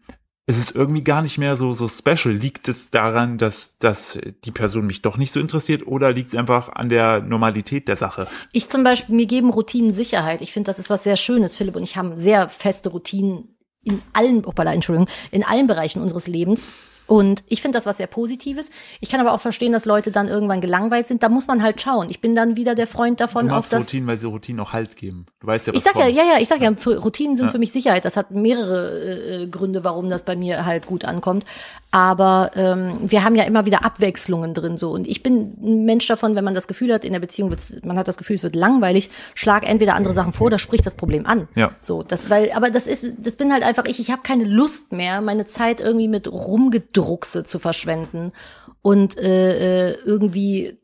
[0.49, 2.33] es ist irgendwie gar nicht mehr so, so special.
[2.33, 6.39] Liegt es daran, dass, dass die Person mich doch nicht so interessiert oder liegt es
[6.39, 8.27] einfach an der Normalität der Sache?
[8.51, 10.41] Ich zum Beispiel, mir geben Routinen Sicherheit.
[10.41, 11.55] Ich finde, das ist was sehr Schönes.
[11.55, 13.49] Philipp und ich haben sehr feste Routinen
[13.83, 16.63] in allen, hoppala, Entschuldigung, in allen Bereichen unseres Lebens.
[17.09, 18.69] Und ich finde das was sehr Positives.
[19.01, 21.23] Ich kann aber auch verstehen, dass Leute dann irgendwann gelangweilt sind.
[21.23, 22.07] Da muss man halt schauen.
[22.09, 23.85] Ich bin dann wieder der Freund Du davon, auf machst das.
[23.85, 25.25] Routinen, weil sie Routinen auch Halt geben.
[25.41, 26.15] Du weißt ja, was Ich sag ja, kommt.
[26.15, 27.51] ja, ja, ich sag ja, für- Routinen sind Ja.
[27.51, 28.05] für mich Sicherheit.
[28.05, 31.45] Das hat mehrere äh, Gründe, warum das bei mir halt gut ankommt.
[31.91, 34.91] Aber ähm, wir haben ja immer wieder Abwechslungen drin so.
[34.91, 37.75] Und ich bin ein Mensch davon, wenn man das Gefühl hat, in der Beziehung wird's,
[37.83, 40.93] man hat das Gefühl, es wird langweilig, schlag entweder andere Sachen vor oder sprich das
[40.93, 41.47] Problem an.
[41.55, 41.71] Ja.
[41.81, 43.99] So, das, weil, aber das ist, das bin halt einfach ich.
[43.99, 46.27] Ich habe keine Lust mehr, meine Zeit irgendwie mit
[46.99, 48.31] Rumgedruckse zu verschwenden
[48.81, 50.77] und äh, äh, irgendwie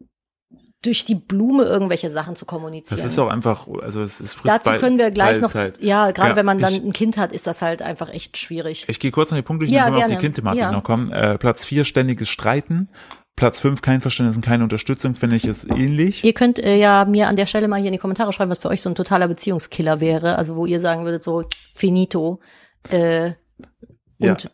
[0.84, 3.01] durch die Blume irgendwelche Sachen zu kommunizieren.
[3.01, 5.82] Das ist auch einfach, also es ist Dazu können wir gleich noch, Ballzeit.
[5.82, 8.38] ja, gerade Ja, wenn man dann ich- ein Kind hat, ist das halt einfach echt
[8.38, 8.86] schwierig.
[8.88, 10.17] Ich gehe kurz noch die Punkte durch, Ja, wir auf die gerne.
[10.21, 10.71] Kindthematik Ja.
[10.71, 11.12] noch kommen.
[11.12, 12.89] Äh, Platz vier ständiges Streiten.
[13.36, 16.23] Platz fünf kein Verständnis und keine Unterstützung, finde ich, ist ähnlich.
[16.23, 18.60] Ihr könnt äh, ja mir an der Stelle mal hier in die Kommentare schreiben, was
[18.60, 22.39] für euch so ein totaler Beziehungskiller wäre, also wo ihr sagen würdet, so finito.
[22.89, 23.32] Äh,
[24.19, 24.49] und ja,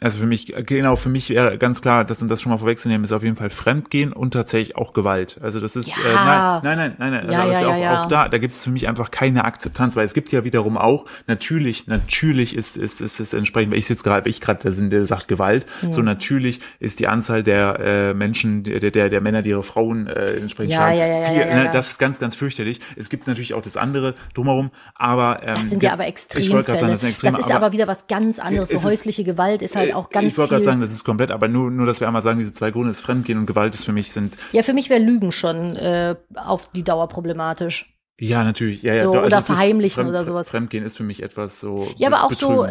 [0.00, 3.04] Also für mich, genau, für mich wäre ganz klar, dass um das schon mal vorwegzunehmen,
[3.04, 5.38] ist auf jeden Fall Fremdgehen und tatsächlich auch Gewalt.
[5.42, 6.58] Also das ist, Ja.
[6.58, 7.32] äh, nein, nein, nein, nein, nein.
[7.32, 8.02] Ja, also ja, ist ja, auch, ja.
[8.02, 10.78] auch da, da gibt es für mich einfach keine Akzeptanz, weil es gibt ja wiederum
[10.78, 14.72] auch, natürlich, natürlich ist, ist, ist es entsprechend, weil ich jetzt gerade, ich gerade der
[14.72, 19.20] Sinn, der sagt Gewalt, so natürlich ist die Anzahl der äh, Menschen, der, der, der
[19.20, 21.64] Männer, die ihre Frauen äh, entsprechend Ja, schlagen, ja, ja, ja, viel, ja, ja, ne,
[21.64, 21.70] ja.
[21.72, 22.80] das ist ganz, ganz fürchterlich.
[22.96, 26.14] Es gibt natürlich auch das andere drumherum, aber ähm, das sind ja aber Ich
[26.50, 26.92] wollte gerade sagen, Extremfälle.
[26.92, 28.70] das sind Extreme, das ist aber, wieder was ganz anderes.
[28.70, 31.30] Es So häusliche Gewalt ist halt auch ganz ich wollte gerade sagen, das ist komplett,
[31.30, 33.84] aber nur, nur, dass wir einmal sagen, diese zwei Gründe ist Fremdgehen und Gewalt ist
[33.84, 37.91] für mich sind, ja, für mich wäre Lügen schon äh, auf die Dauer problematisch.
[38.20, 39.04] Ja, natürlich, ja, ja.
[39.04, 40.48] So, doch, oder Verheimlichen oder sowas.
[40.50, 41.88] Fremdgehen ist für mich etwas so.
[41.96, 42.70] Ja, aber auch so betrügen.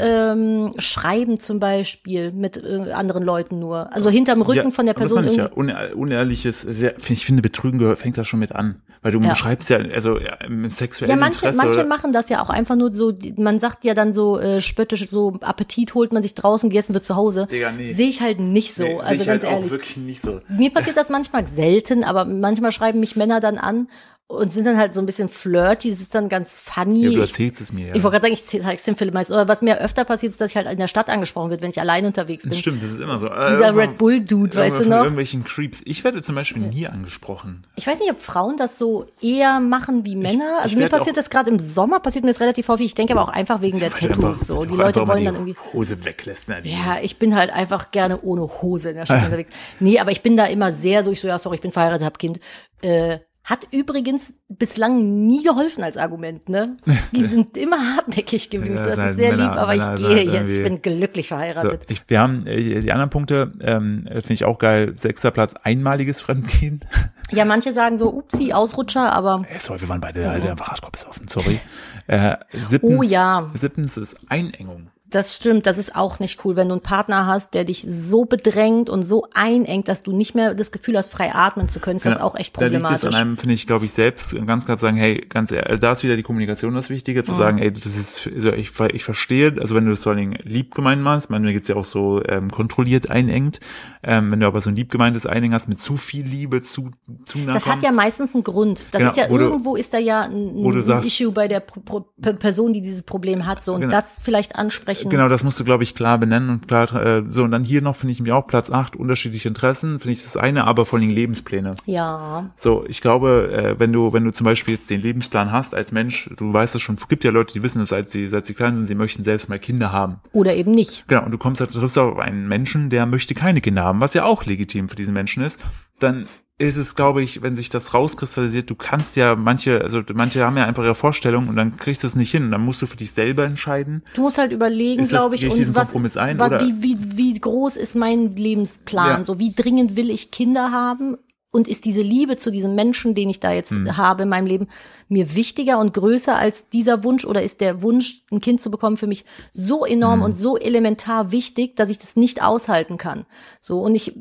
[0.70, 3.92] ähm, Schreiben zum Beispiel mit äh, anderen Leuten nur.
[3.94, 7.26] Also hinterm Rücken Ja, von der das Person meine ich ja, unehr- unehrliches, sehr, ich
[7.26, 8.82] finde, Betrügen gehört, fängt da schon mit an.
[9.02, 9.36] Weil du Ja.
[9.36, 11.58] schreibst ja, also ja, im sexuellen Ja, manche, Interesse.
[11.58, 14.62] manche oder, machen das ja auch einfach nur so, man sagt ja dann so äh,
[14.62, 17.48] spöttisch, so Appetit holt man sich draußen, gegessen wird zu Hause.
[17.52, 17.92] Digga, nee.
[17.94, 19.66] Sehe ich halt nicht so, Nee, also ganz halt ehrlich.
[19.66, 20.40] Auch wirklich nicht so.
[20.50, 23.90] Mir passiert das manchmal selten, aber manchmal schreiben mich Männer dann an
[24.32, 27.02] und sind dann halt so ein bisschen flirty, das ist dann ganz funny.
[27.04, 27.96] Ja, du ich erzählst es mir ja.
[27.96, 29.30] ich wollte gerade sagen, ich zeig's dem Philipp meist.
[29.30, 31.70] Oder was mir öfter passiert, ist, dass ich halt in der Stadt angesprochen wird, wenn
[31.72, 32.52] ich allein unterwegs bin.
[32.52, 33.28] das stimmt, das ist immer so.
[33.28, 34.98] Dieser Irgendwann- Red Bull-Dude, weißt du von noch?
[35.00, 35.82] irgendwelchen Creeps.
[35.86, 37.68] Ich werde zum Beispiel nie angesprochen.
[37.76, 40.58] Ich weiß nicht, ob Frauen das so eher machen wie Männer.
[40.60, 42.86] ich Also mir passiert das gerade im Sommer, passiert mir das relativ häufig.
[42.88, 44.48] Ich denke aber auch einfach wegen der du einfach- Tattoos.
[44.48, 44.66] So.
[44.66, 45.56] Die Leute wollen die dann irgendwie.
[45.74, 46.48] Hose weglässt.
[46.48, 46.62] Ne?
[46.62, 49.50] Die- Ja, ich bin halt einfach gerne ohne Hose in der Stadt unterwegs.
[49.80, 52.06] Nee, aber ich bin da immer sehr so, ich so, ja, sorry, ich bin verheiratet,
[52.06, 52.40] hab Kind.
[52.82, 53.20] Äh,
[53.52, 56.78] hat übrigens bislang nie geholfen als Argument, ne?
[57.16, 58.78] Die sind immer hartnäckig geblieben.
[58.78, 60.50] Ja, so, das sind ist sehr Männer- lieb, aber Männer ich gehe jetzt.
[60.52, 61.82] Ich bin glücklich So, verheiratet.
[61.90, 64.96] ich, wir haben äh, die anderen Punkte, ähm, finde ich auch geil.
[64.98, 66.84] Sechster Platz, einmaliges Fremdgehen.
[67.34, 70.92] Ja, manche sagen so, upsi, Ausrutscher, aber Äh, sorry, wir waren beide halt einfach hardcore
[70.92, 71.62] besoffen, sorry.
[72.08, 73.50] Äh, siebtens, Oh ja.
[73.54, 74.90] Siebtens ist Einengung.
[75.12, 78.26] Das stimmt, das ist auch nicht cool, wenn du einen Partner hast, der dich so
[78.26, 81.98] bedrängt und so einengt, dass du nicht mehr das Gefühl hast, frei atmen zu können,
[81.98, 83.02] ist das auch echt problematisch.
[83.02, 85.26] Da liegt es an einem, finde ich, glaube ich, selbst ganz klar zu sagen, hey,
[85.28, 87.38] ganz ehrlich, also da ist wieder die Kommunikation das Wichtige, zu mhm.
[87.38, 90.40] sagen, ey, das ist, also ich, ich verstehe, also wenn du das vor allen Dingen
[90.44, 93.60] lieb gemeint machst, man mir geht's ja auch so ähm, kontrolliert einengt,
[94.04, 96.92] ähm, wenn du aber so ein lieb gemeintes Einengen hast mit zu viel Liebe, zu,
[97.26, 98.86] zu nah Das hat ja meistens einen Grund.
[98.92, 101.60] Das genau, ist ja irgendwo du, ist da ja ein, ein sagst, Issue bei der
[101.60, 103.92] Pro Pro Person, die dieses Problem hat, so, und genau.
[103.92, 105.18] das vielleicht ansprechen sprechen.
[105.18, 107.82] Genau, das musst du, glaube ich, klar benennen und klar, äh, so, und dann hier
[107.82, 111.00] noch finde ich mir auch Platz acht unterschiedliche Interessen, finde ich das eine, aber vor
[111.00, 111.76] allem Lebenspläne.
[111.86, 112.52] Ja.
[112.56, 115.92] So, ich glaube, äh, wenn du, wenn du zum Beispiel jetzt den Lebensplan hast als
[115.92, 118.54] Mensch, du weißt es schon, gibt ja Leute, die wissen es, seit sie, seit sie
[118.54, 120.18] klein sind, sie möchten selbst mal Kinder haben.
[120.32, 121.06] Oder eben nicht.
[121.08, 124.24] Genau, und du kommst, triffst auf einen Menschen, der möchte keine Kinder haben, was ja
[124.24, 125.60] auch legitim für diesen Menschen ist,
[126.00, 126.28] dann
[126.62, 130.58] ist es, glaube ich, wenn sich das rauskristallisiert, du kannst ja manche, also manche haben
[130.58, 132.88] ja einfach ihre Vorstellung und dann kriegst du es nicht hin und dann musst du
[132.88, 134.04] für dich selber entscheiden.
[134.14, 137.96] Du musst halt überlegen, glaube ich, und was, ein, was wie, wie, wie groß ist
[137.96, 139.26] mein Lebensplan, ja.
[139.26, 141.18] so wie dringend will ich Kinder haben
[141.52, 143.98] und ist diese Liebe zu diesem Menschen, den ich da jetzt hm.
[143.98, 144.68] habe in meinem Leben,
[145.10, 148.98] mir wichtiger und größer als dieser Wunsch oder ist der Wunsch, ein Kind zu bekommen,
[148.98, 150.26] für mich so enorm hm.
[150.26, 153.26] und so elementar wichtig, dass ich das nicht aushalten kann.
[153.60, 154.14] So und ich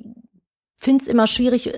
[0.80, 1.72] finde es immer schwierig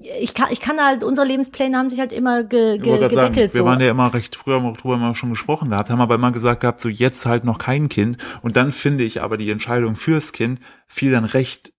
[0.00, 3.14] ich kann, ich kann halt, unsere Lebenspläne haben sich halt immer ge, ge, gedeckelt.
[3.14, 3.64] Sagen, wir so.
[3.64, 6.60] waren ja immer recht früher haben drüber mal schon gesprochen gehabt, haben aber immer gesagt
[6.60, 8.18] gehabt, so jetzt halt noch kein Kind.
[8.42, 11.72] Und dann finde ich aber die Entscheidung fürs Kind fiel dann recht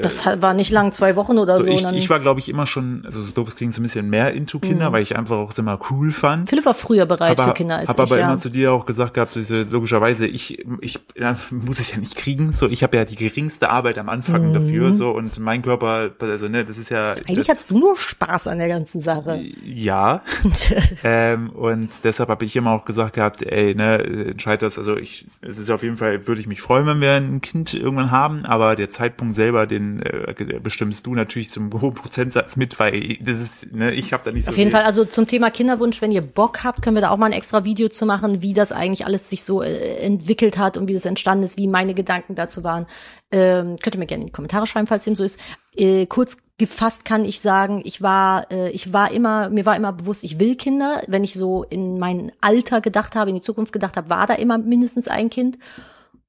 [0.00, 1.64] das war nicht lang, zwei Wochen oder so.
[1.64, 3.84] so ich, ich war, glaube ich, immer schon, also so doof, es klingt so ein
[3.84, 4.94] bisschen mehr into Kinder, mhm.
[4.94, 6.48] weil ich einfach auch immer cool fand.
[6.48, 8.00] Philipp war früher bereit aber, für Kinder als hab ich.
[8.00, 8.28] Habe aber ja.
[8.28, 12.16] immer zu dir auch gesagt gehabt, diese, logischerweise, ich, ich ja, muss es ja nicht
[12.16, 12.52] kriegen.
[12.52, 14.54] So, ich habe ja die geringste Arbeit am Anfang mhm.
[14.54, 17.10] dafür, so und mein Körper, also ne, das ist ja.
[17.10, 19.40] Eigentlich das, hast du nur Spaß an der ganzen Sache.
[19.64, 20.22] Ja.
[21.04, 24.78] ähm, und deshalb habe ich immer auch gesagt gehabt, ey, ne, entscheid das.
[24.78, 27.74] Also ich, es ist auf jeden Fall, würde ich mich freuen, wenn wir ein Kind
[27.74, 32.78] irgendwann haben, aber der Zeitpunkt selber, den äh, bestimmst du natürlich zum hohen Prozentsatz mit,
[32.78, 34.78] weil das ist, ne, ich habe da nicht so Auf jeden viel.
[34.78, 37.32] Fall, also zum Thema Kinderwunsch, wenn ihr Bock habt, können wir da auch mal ein
[37.32, 40.94] extra Video zu machen, wie das eigentlich alles sich so äh, entwickelt hat und wie
[40.94, 42.86] das entstanden ist, wie meine Gedanken dazu waren.
[43.30, 45.40] Ähm, könnt ihr mir gerne in die Kommentare schreiben, falls dem so ist.
[45.76, 49.92] Äh, kurz gefasst kann ich sagen, ich war, äh, ich war immer, mir war immer
[49.92, 51.02] bewusst, ich will Kinder.
[51.08, 54.34] Wenn ich so in mein Alter gedacht habe, in die Zukunft gedacht habe, war da
[54.34, 55.58] immer mindestens ein Kind.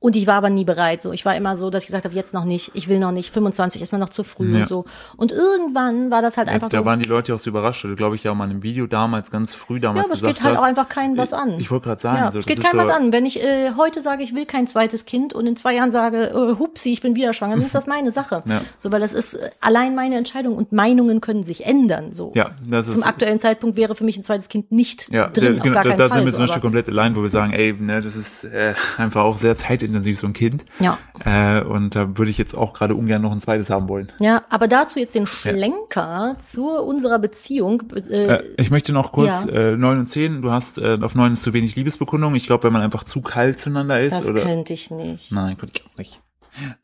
[0.05, 1.01] Und ich war aber nie bereit.
[1.01, 3.11] So, ich war immer so, dass ich gesagt habe, jetzt noch nicht, ich will noch
[3.11, 4.59] nicht, 25 ist mir noch zu früh ja.
[4.59, 4.85] und so.
[5.17, 6.77] Und irgendwann war das halt einfach ja, so.
[6.77, 7.83] Da waren die Leute auch so überrascht.
[7.83, 10.01] Du glaube ich ja auch mal in einem Video damals, ganz früh damals.
[10.01, 11.53] Ja, aber es geht halt hast, auch einfach keinen was an.
[11.53, 13.13] Ich, ich wollte gerade sagen, ja, so, es geht keinem so was an.
[13.13, 16.29] Wenn ich äh, heute sage, ich will kein zweites Kind und in zwei Jahren sage,
[16.29, 18.43] äh, hupsi, ich bin wieder schwanger, dann ist das meine Sache.
[18.47, 18.61] Ja.
[18.77, 22.13] So, weil das ist äh, allein meine Entscheidung und Meinungen können sich ändern.
[22.13, 22.31] So.
[22.35, 25.55] Ja, das Zum ist, aktuellen Zeitpunkt wäre für mich ein zweites Kind nicht ja, drin.
[25.55, 28.01] Der, genau, da, da sind wir zum Beispiel komplett allein, wo wir sagen, ey, ne,
[28.01, 30.65] das ist äh, einfach auch sehr zeitintensiv, so ein Kind.
[30.79, 30.97] Ja.
[31.23, 34.11] Äh, und da würde ich jetzt auch gerade ungern noch ein zweites haben wollen.
[34.19, 36.39] Ja, aber dazu jetzt den Schlenker ja.
[36.39, 37.83] zu unserer Beziehung.
[38.09, 39.73] Äh, äh, ich möchte noch kurz ja.
[39.73, 40.41] äh, 9 und 10.
[40.41, 42.35] Du hast äh, auf 9 ist zu wenig Liebesbekundung.
[42.35, 44.13] Ich glaube, wenn man einfach zu kalt zueinander ist.
[44.13, 45.31] Das oder, könnte ich nicht.
[45.31, 46.21] Nein, könnte ich auch nicht.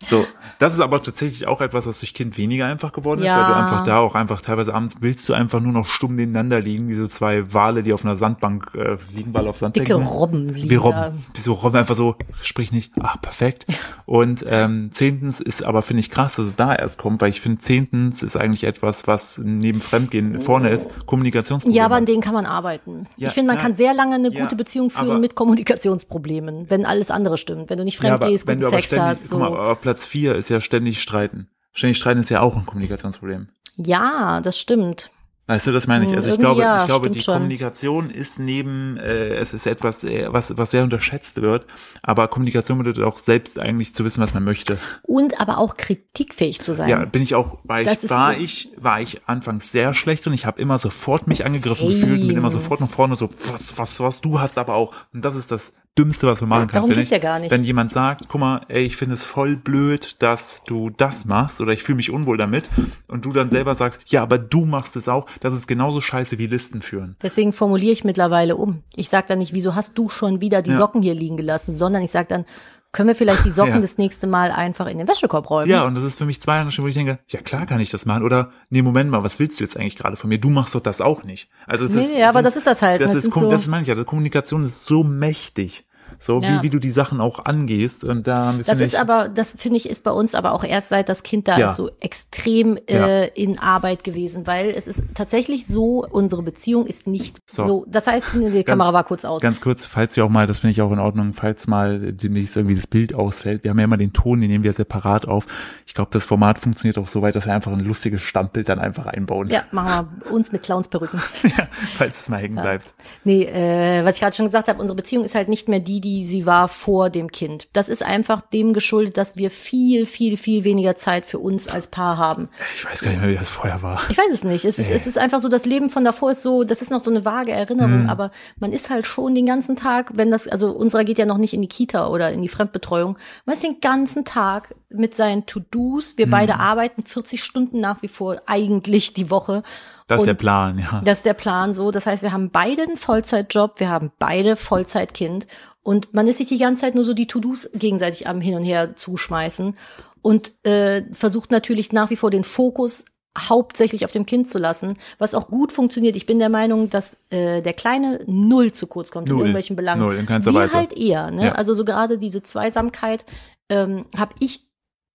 [0.04, 0.26] So,
[0.60, 3.38] das ist aber tatsächlich auch etwas, was durch Kind weniger einfach geworden ist, ja.
[3.38, 6.60] weil du einfach da auch einfach teilweise abends willst du einfach nur noch stumm nebeneinander
[6.62, 9.88] liegen, wie so zwei Wale, die auf einer Sandbank äh, liegen, weil auf Sandbank.
[9.88, 13.66] Dicke Robben liegen Wie Robben, wie so Robben einfach so, sprich nicht, ah, perfekt.
[14.06, 17.42] Und ähm, zehntens ist aber, finde ich, krass, dass es da erst kommt, weil ich
[17.42, 21.78] finde, zehntens ist eigentlich etwas, was neben Fremdgehen vorne ist, Kommunikationsprobleme.
[21.78, 23.08] Ja, aber an denen kann man arbeiten.
[23.18, 26.86] Ja, ich finde, man ja, kann sehr lange eine gute Beziehung führen mit Kommunikationsproblemen, wenn
[26.86, 27.70] alles andere stimmt.
[27.70, 29.30] Wenn du nicht fremd gehst, gut Sex hast.
[29.30, 29.38] So.
[29.38, 31.50] Mal, auf Platz vier ist ja ständig streiten.
[31.74, 33.50] Ständig streiten ist ja auch ein Kommunikationsproblem.
[33.78, 35.12] Ja, das stimmt.
[35.52, 36.16] Weißt du, das meine ich.
[36.16, 37.34] Also ich glaube, ja, ich glaube, die schon.
[37.34, 41.66] Kommunikation ist neben, äh, es ist etwas, äh, was, was sehr unterschätzt wird.
[42.04, 44.78] Aber Kommunikation bedeutet auch selbst eigentlich zu wissen, was man möchte.
[45.02, 46.88] Und aber auch kritikfähig zu sein.
[46.88, 50.46] Ja, bin ich auch, war ich, war ich, war ich anfangs sehr schlecht und ich
[50.46, 52.00] habe immer sofort mich angegriffen Same.
[52.00, 54.94] gefühlt, bin immer sofort nach vorne so, was, was, was, du hast aber auch.
[55.12, 56.84] Und das ist das Dümmste, was man machen kann.
[56.84, 57.52] Darum geht's ja gar nicht.
[57.52, 61.60] Wenn jemand sagt, guck mal, ey, ich finde es voll blöd, dass du das machst
[61.60, 62.70] oder ich fühle mich unwohl damit
[63.08, 66.38] und du dann selber sagst, ja, aber du machst es auch, das ist genauso scheiße
[66.38, 67.18] wie Listen führen.
[67.22, 68.84] Deswegen formuliere ich mittlerweile um.
[68.96, 70.78] Ich sage dann nicht, wieso hast du schon wieder die ja.
[70.78, 72.46] Socken hier liegen gelassen, sondern ich sage dann,
[72.92, 73.80] können wir vielleicht die Socken ja.
[73.80, 75.70] das nächste Mal einfach in den Wäschekorb räumen?
[75.70, 77.80] Ja, und das ist für mich zwei Jahre schon, wo ich denke, ja klar kann
[77.80, 78.24] ich das machen.
[78.24, 80.40] Oder, nee, Moment mal, was willst du jetzt eigentlich gerade von mir?
[80.40, 81.50] Du machst doch das auch nicht.
[81.68, 83.02] Also es nee, ist, ja, aber das ist das halt.
[83.02, 85.86] Das, das ist, so das meine ich ja, Kommunikation ist so mächtig.
[86.20, 86.60] So Ja.
[86.60, 88.04] wie, wie du die Sachen auch angehst.
[88.04, 90.90] Und da Das ist ich, aber, das finde ich, ist bei uns aber auch erst
[90.90, 91.66] seit das Kind da Ja.
[91.68, 93.08] ist so extrem Ja.
[93.08, 97.64] äh, in Arbeit gewesen, weil es ist tatsächlich so, unsere Beziehung ist nicht So.
[97.64, 97.86] so.
[97.88, 99.42] Das heißt, die Kamera war kurz aus.
[99.42, 102.56] Ganz kurz, falls wir auch mal, das finde ich auch in Ordnung, falls mal demnächst
[102.56, 103.64] irgendwie das Bild ausfällt.
[103.64, 105.46] Wir haben ja immer den Ton, den nehmen wir separat auf.
[105.86, 108.80] Ich glaube, das Format funktioniert auch so weit, dass wir einfach ein lustiges Standbild dann
[108.80, 109.50] einfach einbauen.
[109.50, 111.22] Ja, machen wir uns mit Clownsperücken.
[111.44, 112.94] Ja, falls es mal hängen bleibt.
[113.24, 116.00] Nee, äh, was ich gerade schon gesagt habe, unsere Beziehung ist halt nicht mehr die,
[116.02, 117.68] die sie war vor dem Kind.
[117.74, 121.88] Das ist einfach dem geschuldet, dass wir viel, viel, viel weniger Zeit für uns als
[121.88, 122.50] Paar haben.
[122.76, 124.02] Ich weiß gar nicht mehr, wie das vorher war.
[124.10, 124.66] Ich weiß es nicht.
[124.66, 124.96] Es ist, Nee.
[124.96, 127.24] es ist einfach so, das Leben von davor ist so, das ist noch so eine
[127.24, 127.58] vage Mhm.
[127.58, 131.26] Erinnerung, aber man ist halt schon den ganzen Tag, wenn das, also unserer geht ja
[131.26, 135.16] noch nicht in die Kita oder in die Fremdbetreuung, man ist den ganzen Tag mit
[135.16, 136.14] seinen To-Dos.
[136.14, 136.18] Mhm.
[136.18, 139.64] Wir beide arbeiten 40 Stunden nach wie vor eigentlich die Woche.
[140.08, 141.00] Das ist der Plan, ja.
[141.06, 141.92] Das ist der Plan so.
[141.92, 145.48] Das heißt, wir haben beide einen Vollzeitjob, wir haben beide Vollzeitkind
[145.84, 148.64] und man ist sich die ganze Zeit nur so die To-Dos gegenseitig am Hin und
[148.64, 149.76] Her zuschmeißen
[150.22, 153.06] und äh, versucht natürlich nach wie vor den Fokus
[153.38, 156.16] hauptsächlich auf dem Kind zu lassen, was auch gut funktioniert.
[156.18, 159.44] Ich bin der Meinung, dass äh, der Kleine null zu kurz kommt in Null.
[159.44, 160.02] irgendwelchen Belangen.
[160.02, 160.74] Null, in keinster Wir Weise.
[160.74, 161.32] halt eher.
[161.32, 161.46] Ne?
[161.46, 161.52] Ja.
[161.54, 163.24] Also so gerade diese Zweisamkeit
[163.70, 164.68] ähm, habe ich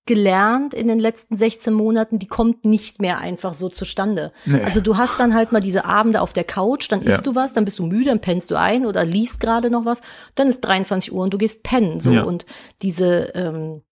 [0.06, 4.32] gelernt in den letzten 16 Monaten, die kommt nicht mehr einfach so zustande.
[4.44, 4.60] Nee.
[4.62, 7.22] Also du hast dann halt mal diese Abende auf der Couch, dann isst Ja.
[7.22, 10.00] du was, dann bist du müde, dann pennst du ein oder liest gerade noch was,
[10.36, 12.00] dann ist 23 Uhr und du gehst pennen.
[12.00, 12.22] So Ja.
[12.22, 12.46] und
[12.82, 13.82] diese ähm,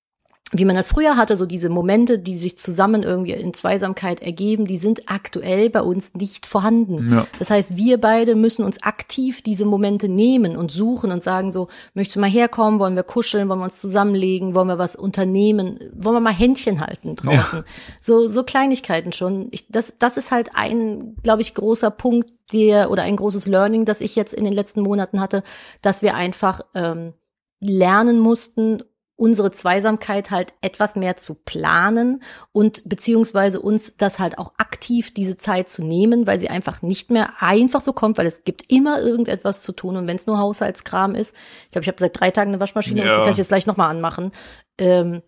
[0.57, 4.67] wie man das früher hatte, so diese Momente, die sich zusammen irgendwie in Zweisamkeit ergeben,
[4.67, 7.13] die sind aktuell bei uns nicht vorhanden.
[7.13, 7.27] Ja.
[7.41, 11.67] Das heißt, wir beide müssen uns aktiv diese Momente nehmen und suchen und sagen so,
[11.95, 15.81] möchtest du mal herkommen, wollen wir kuscheln, wollen wir uns zusammenlegen, wollen wir was unternehmen,
[15.93, 17.65] wollen wir mal Händchen halten draußen.
[18.01, 19.49] So, so Kleinigkeiten schon.
[19.51, 23.85] Ich, das, das ist halt ein, glaube ich, großer Punkt, der, oder ein großes Learning,
[23.85, 25.43] das ich jetzt in den letzten Monaten hatte,
[25.83, 27.15] dass wir einfach ähm,
[27.61, 28.83] lernen mussten,
[29.17, 35.37] unsere Zweisamkeit halt etwas mehr zu planen und beziehungsweise uns das halt auch aktiv diese
[35.37, 39.01] Zeit zu nehmen, weil sie einfach nicht mehr einfach so kommt, weil es gibt immer
[39.01, 41.33] irgendetwas zu tun und wenn es nur Haushaltskram ist,
[41.67, 43.13] ich glaube, ich habe seit drei Tagen eine Waschmaschine Ja.
[43.13, 44.33] und die kann ich jetzt gleich nochmal anmachen.
[44.79, 45.23] Ähm,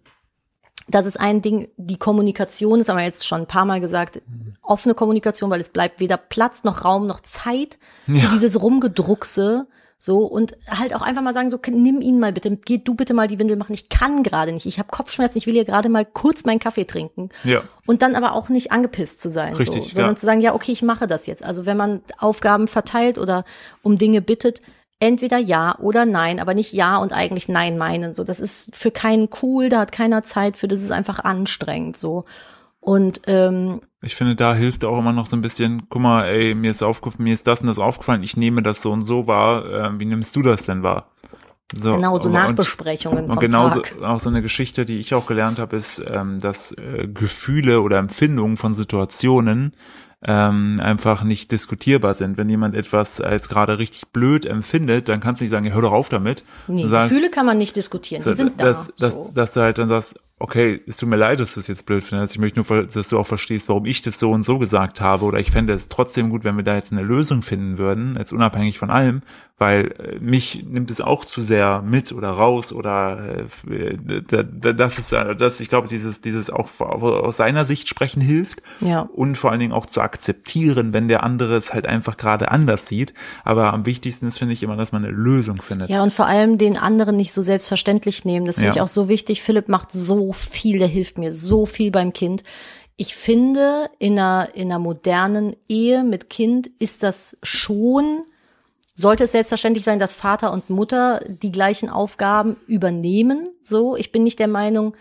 [0.89, 4.21] das ist ein Ding, die Kommunikation, das haben wir jetzt schon ein paar Mal gesagt,
[4.63, 8.31] offene Kommunikation, weil es bleibt weder Platz noch Raum noch Zeit für Ja.
[8.33, 9.67] dieses Rumgedruckse.
[9.99, 13.15] So, und halt auch einfach mal sagen, so, nimm ihn mal bitte, geh du bitte
[13.15, 13.73] mal die Windel machen.
[13.73, 14.67] Ich kann gerade nicht.
[14.67, 17.31] Ich habe Kopfschmerzen, ich will hier gerade mal kurz meinen Kaffee trinken.
[17.45, 17.63] Ja.
[17.87, 20.17] Und dann aber auch nicht angepisst zu sein, Richtig, so, sondern ja.
[20.17, 21.43] zu sagen, ja, okay, ich mache das jetzt.
[21.43, 23.45] Also wenn man Aufgaben verteilt oder
[23.83, 24.61] um Dinge bittet,
[25.01, 28.13] entweder ja oder nein, aber nicht ja und eigentlich nein meinen.
[28.13, 31.99] So, das ist für keinen cool, da hat keiner Zeit für, das ist einfach anstrengend.
[31.99, 32.27] So.
[32.87, 36.55] Und ähm, Ich finde, da hilft auch immer noch so ein bisschen, guck mal, ey,
[36.55, 39.27] mir ist aufgefallen, mir ist das und das aufgefallen, ich nehme das so und so
[39.27, 41.11] wahr, äh, wie nimmst du das denn wahr?
[41.77, 44.01] So, genau so und- Nachbesprechungen Und vom genauso Tag.
[44.03, 47.99] auch so eine Geschichte, die ich auch gelernt habe, ist, ähm, dass äh, Gefühle oder
[47.99, 49.73] Empfindungen von Situationen
[50.25, 52.37] ähm, einfach nicht diskutierbar sind.
[52.39, 55.93] Wenn jemand etwas als gerade richtig blöd empfindet, dann kannst du nicht sagen, hör doch
[55.93, 56.45] auf damit.
[56.69, 58.65] Nee, sagst, Gefühle kann man nicht diskutieren, die sind da.
[58.67, 59.33] dass, dass, so.
[59.35, 62.05] dass du halt dann sagst, okay, es tut mir leid, dass du es jetzt blöd
[62.05, 62.35] findest.
[62.35, 65.25] Ich möchte nur, dass du auch verstehst, warum ich das so und so gesagt habe.
[65.25, 68.33] Oder ich fände es trotzdem gut, wenn wir da jetzt eine Lösung finden würden, jetzt
[68.33, 69.23] unabhängig von allem,
[69.59, 73.97] weil äh, mich nimmt es auch zu sehr mit oder raus oder äh,
[74.29, 78.63] da- das ist, äh, das, ich glaube, dieses, dieses auch aus seiner Sicht sprechen hilft
[78.81, 79.01] Ja.
[79.15, 82.87] und vor allen Dingen auch zu akzeptieren, wenn der andere es halt einfach gerade anders
[82.87, 83.15] sieht.
[83.45, 85.89] Aber am wichtigsten ist, finde ich, immer, dass man eine Lösung findet.
[85.89, 88.45] Ja, und vor allem den anderen nicht so selbstverständlich nehmen.
[88.45, 88.75] Das finde Ja.
[88.75, 89.41] ich auch so wichtig.
[89.41, 92.43] Philipp macht so viel, der hilft mir so viel beim Kind.
[92.97, 98.23] Ich finde, in einer, in einer modernen Ehe mit Kind ist das schon,
[98.95, 103.49] sollte es selbstverständlich sein, dass Vater und Mutter die gleichen Aufgaben übernehmen.
[103.63, 104.97] So, ich bin nicht der Meinung,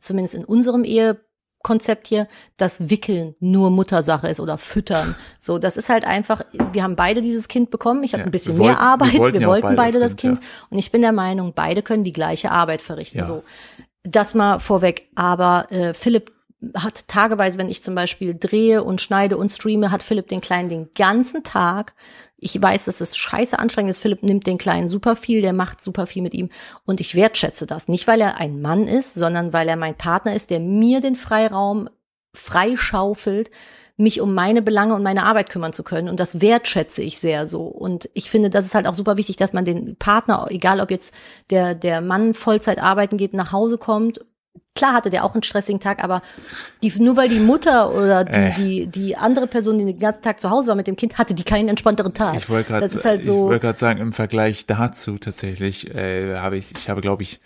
[0.00, 5.16] zumindest in unserem Ehekonzept hier, dass Wickeln nur Muttersache ist oder Füttern.
[5.40, 8.04] So, das ist halt einfach, wir haben beide dieses Kind bekommen.
[8.04, 9.18] Ich hatte Ja, ein bisschen wir mehr wollten- wir Arbeit.
[9.18, 10.52] wollten Wir ja wollten beide beide das Kind, Kind.
[10.70, 13.18] Und ich bin der Meinung, beide können die gleiche Arbeit verrichten.
[13.18, 13.26] Ja.
[13.26, 13.42] So,
[14.02, 15.08] das mal vorweg.
[15.14, 16.32] Aber äh, Philipp
[16.74, 20.68] hat tageweise, wenn ich zum Beispiel drehe und schneide und streame, hat Philipp den Kleinen
[20.68, 21.94] den ganzen Tag.
[22.36, 24.00] Ich weiß, dass es scheiße anstrengend ist.
[24.00, 26.50] Philipp nimmt den Kleinen super viel, der macht super viel mit ihm.
[26.84, 27.88] Und ich wertschätze das.
[27.88, 31.14] Nicht, weil er ein Mann ist, sondern weil er mein Partner ist, der mir den
[31.14, 31.88] Freiraum
[32.34, 33.50] freischaufelt,
[34.00, 36.08] mich um meine Belange und meine Arbeit kümmern zu können.
[36.08, 37.62] Und das wertschätze ich sehr so.
[37.62, 40.90] Und ich finde, das ist halt auch super wichtig, dass man den Partner, egal ob
[40.90, 41.14] jetzt
[41.50, 44.20] der, der Mann Vollzeit arbeiten geht, nach Hause kommt
[44.74, 46.22] klar hatte der auch einen stressigen Tag, aber
[46.82, 48.54] die, nur weil die Mutter oder die, Äh.
[48.54, 51.34] die, die andere Person, die den ganzen Tag zu Hause war mit dem Kind, hatte
[51.34, 52.36] die keinen entspannteren Tag.
[52.36, 56.72] Ich wollte gerade halt ich so, gerade sagen, im Vergleich dazu tatsächlich äh, habe ich,
[56.72, 57.40] ich habe glaube ich,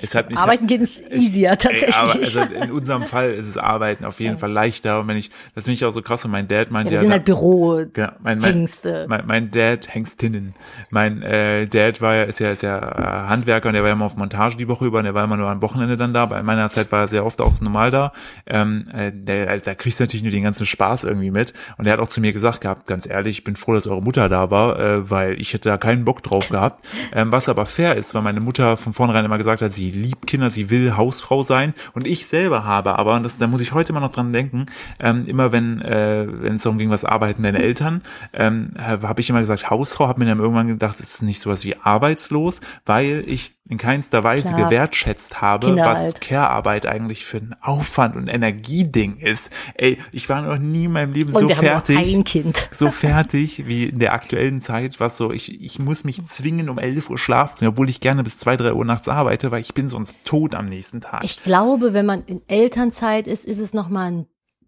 [0.00, 1.96] es hat nicht arbeiten geht es easier tatsächlich.
[1.96, 5.00] Ey, aber also in unserem Fall ist es Arbeiten auf jeden Fall leichter.
[5.00, 6.24] Und wenn ich, das finde ich auch so krass.
[6.24, 7.84] Und mein Dad meinte ja, wir ja, sind halt Büro.
[7.92, 9.06] Genau, mein, mein, Hengste.
[9.08, 10.54] Mein, mein Dad, Hengstinnen.
[10.90, 13.94] Mein äh, Dad war ja, ist ja, ist ja äh, Handwerker und der war ja
[13.94, 16.26] immer auf Montage die Woche über und der war immer nur am Wochenende dann da.
[16.26, 18.12] Bei meiner Zeit war er sehr oft auch normal da.
[18.46, 21.52] Ähm, äh, der, da kriegst du natürlich nur den ganzen Spaß irgendwie mit.
[21.78, 24.02] Und er hat auch zu mir gesagt gehabt, ganz ehrlich, ich bin froh, dass eure
[24.02, 26.84] Mutter da war, äh, weil ich hätte da keinen Bock drauf gehabt.
[27.12, 30.26] Ähm, was aber fair ist, weil meine Mutter von vornherein immer gesagt hat, sie liebt
[30.26, 31.74] Kinder, sie will Hausfrau sein.
[31.94, 34.66] Und ich selber habe aber, und das, da muss ich heute immer noch dran denken,
[35.00, 38.02] ähm, immer wenn äh, es darum ging, was arbeiten deine Eltern,
[38.32, 41.64] ähm, habe ich immer gesagt, Hausfrau, habe mir dann irgendwann gedacht, es ist nicht sowas
[41.64, 44.64] wie arbeitslos, weil ich in keinster Weise Klar.
[44.68, 46.20] gewertschätzt habe, Kinder was halt.
[46.20, 49.50] Care-Arbeit eigentlich für ein Aufwand und Energieding ist.
[49.74, 52.68] Ey, ich war noch nie in meinem Leben Und so fertig nur ein Kind.
[52.72, 56.78] so fertig wie in der aktuellen Zeit, was so, ich, ich muss mich zwingen, um
[56.78, 59.88] 11 Uhr schlafen obwohl ich gerne bis 2, 3 Uhr nachts arbeite, weil ich bin
[59.88, 61.24] sonst tot am nächsten Tag.
[61.24, 64.26] Ich glaube, wenn man in Elternzeit ist, ist es noch mal ein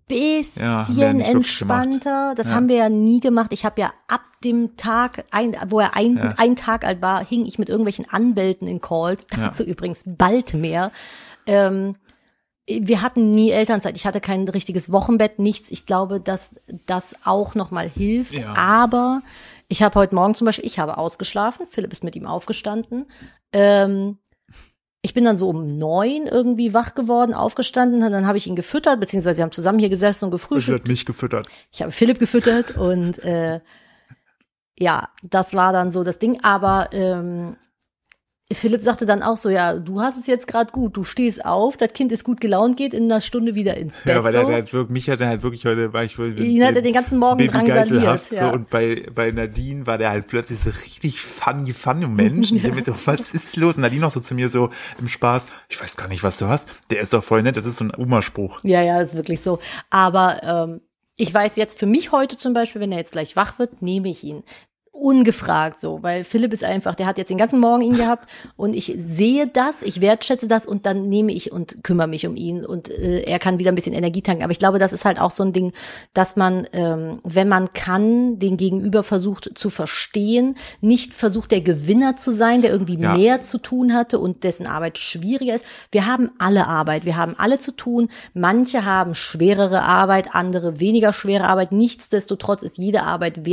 [0.08, 0.50] bisschen
[1.20, 2.34] Ja, entspannter.
[2.34, 2.54] Das Ja.
[2.54, 3.52] haben wir ja nie gemacht.
[3.52, 6.34] Ich habe ja ab dem Tag, ein, wo er ein, Ja.
[6.38, 9.26] ein Tag alt war, hing ich mit irgendwelchen Anwälten in Calls.
[9.30, 10.90] Dazu übrigens bald mehr.
[11.46, 11.96] Ähm,
[12.66, 13.96] wir hatten nie Elternzeit.
[13.96, 15.70] Ich hatte kein richtiges Wochenbett, nichts.
[15.70, 16.54] Ich glaube, dass
[16.86, 18.34] das auch noch mal hilft.
[18.56, 19.22] Aber
[19.68, 21.66] ich habe heute Morgen zum Beispiel, ich habe ausgeschlafen.
[21.66, 23.06] Philipp ist mit ihm aufgestanden.
[23.52, 24.18] Ähm,
[25.02, 28.56] ich bin dann so um neun irgendwie wach geworden, aufgestanden, und dann habe ich ihn
[28.56, 30.78] gefüttert, beziehungsweise wir haben zusammen hier gesessen und Ich gefrühstückt.
[30.80, 31.48] wird mich gefüttert.
[31.70, 33.60] Ich habe Philipp gefüttert und äh,
[34.78, 36.42] ja, das war dann so das Ding.
[36.42, 37.56] Aber ähm,
[38.50, 41.76] Philipp sagte dann auch so, ja, du hast es jetzt gerade gut, du stehst auf,
[41.76, 44.16] das Kind ist gut gelaunt, geht in einer Stunde wieder ins Bett.
[44.16, 44.38] Ja, weil so.
[44.38, 46.38] er halt wirklich, mich hat er halt wirklich heute, war ich wohl.
[46.40, 48.30] Ihn hat er den ganzen Morgen drangsaliert.
[48.30, 48.48] Ja.
[48.48, 52.50] So, und bei, bei Nadine war der halt plötzlich so richtig funny, funny Mensch.
[52.50, 53.76] Ich hab mir so, was ist los?
[53.76, 56.46] Und Nadine auch so zu mir so im Spaß, ich weiß gar nicht, was du
[56.46, 56.70] hast.
[56.90, 58.60] Der ist doch voll nett, das ist so ein Oma-Spruch.
[58.62, 59.58] Ja, ja, ist wirklich so.
[59.90, 60.80] Aber ähm,
[61.16, 64.08] ich weiß jetzt für mich heute zum Beispiel, wenn er jetzt gleich wach wird, nehme
[64.08, 64.44] ich ihn.
[64.92, 68.74] Ungefragt so, weil Philipp ist einfach, der hat jetzt den ganzen Morgen ihn gehabt und
[68.74, 72.64] ich sehe das, ich wertschätze das und dann nehme ich und kümmere mich um ihn
[72.66, 74.42] und äh, er kann wieder ein bisschen Energie tanken.
[74.42, 75.72] Aber ich glaube, das ist halt auch so ein Ding,
[76.14, 82.16] dass man, ähm, wenn man kann, den Gegenüber versucht zu verstehen, nicht versucht der Gewinner
[82.16, 83.16] zu sein, der irgendwie Ja.
[83.16, 85.64] mehr zu tun hatte und dessen Arbeit schwieriger ist.
[85.92, 88.08] Wir haben alle Arbeit, wir haben alle zu tun.
[88.34, 91.72] Manche haben schwerere Arbeit, andere weniger schwere Arbeit.
[91.72, 93.46] Nichtsdestotrotz ist jede Arbeit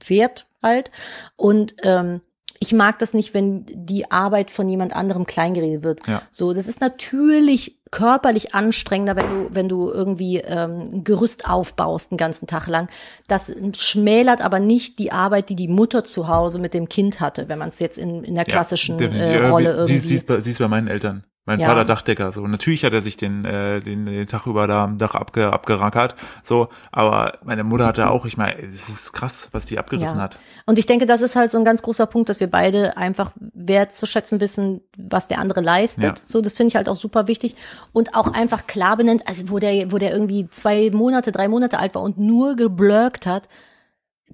[0.00, 0.90] wertschätzungswert halt.
[1.36, 2.20] Und ähm,
[2.60, 6.06] ich mag das nicht, wenn die Arbeit von jemand anderem kleingeredet wird.
[6.08, 6.22] Ja.
[6.32, 12.10] So, das ist natürlich körperlich anstrengender, wenn du, wenn du irgendwie ähm, ein Gerüst aufbaust
[12.10, 12.88] den ganzen Tag lang.
[13.28, 17.48] Das schmälert aber nicht die Arbeit, die die Mutter zu Hause mit dem Kind hatte,
[17.48, 19.24] wenn man es jetzt in, in der klassischen definitiv.
[19.26, 19.98] äh, Ja, Rolle wie- irgendwie.
[19.98, 21.24] Sie, sie, ist bei, sie ist bei meinen Eltern.
[21.48, 21.68] Mein Ja.
[21.68, 22.46] Vater Dachdecker, so.
[22.46, 26.14] Natürlich hat er sich den, äh, den, den Tag über da am Dach abge, abgerackert,
[26.42, 26.68] so.
[26.92, 30.24] Aber meine Mutter hatte auch, ich meine, es ist krass, was die abgerissen Ja.
[30.24, 30.38] hat.
[30.66, 33.32] Und ich denke, das ist halt so ein ganz großer Punkt, dass wir beide einfach
[33.54, 36.04] wertzuschätzen wissen, was der andere leistet.
[36.04, 36.14] Ja.
[36.22, 37.56] So, das finde ich halt auch super wichtig.
[37.94, 41.78] Und auch einfach klar benennt, also wo der, wo der irgendwie zwei Monate, drei Monate
[41.78, 43.48] alt war und nur geblurkt hat.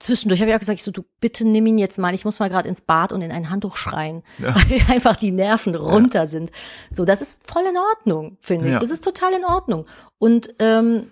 [0.01, 2.39] Zwischendurch habe ich auch gesagt, ich so, du bitte nimm ihn jetzt mal, ich muss
[2.41, 4.55] mal gerade ins Bad und in ein Handtuch schreien, Ja.
[4.69, 6.51] weil einfach die Nerven runter sind.
[6.91, 8.73] So, das ist voll in Ordnung, finde ich.
[8.75, 8.81] Ja.
[8.81, 9.87] Das ist total in Ordnung.
[10.19, 11.09] Und ähm,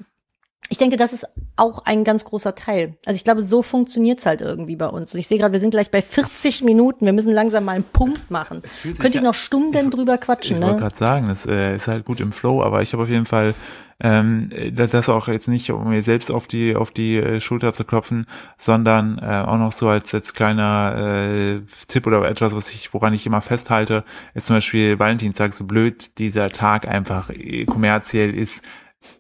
[0.69, 1.27] ich denke, das ist
[1.57, 2.97] auch ein ganz großer Teil.
[3.05, 5.13] Also ich glaube, so funktioniert's halt irgendwie bei uns.
[5.13, 7.05] Und ich sehe gerade, wir sind gleich bei 40 Minuten.
[7.05, 8.63] Wir müssen langsam mal einen Punkt machen.
[8.65, 10.81] Es Könnte ich ja- noch Stunden drüber Ich quatschen, wollte ne?
[10.81, 13.55] gerade sagen, das äh, ist halt gut im Flow, aber ich habe auf jeden Fall
[14.05, 17.73] ähm, da- das auch jetzt nicht, um mir selbst auf die auf die äh, Schulter
[17.73, 18.27] zu klopfen,
[18.59, 23.15] sondern äh, auch noch so als als kleiner äh, Tipp oder etwas, was ich woran
[23.15, 28.65] ich immer festhalte, ist zum Beispiel Valentinstag so blöd dieser Tag einfach äh, kommerziell ist.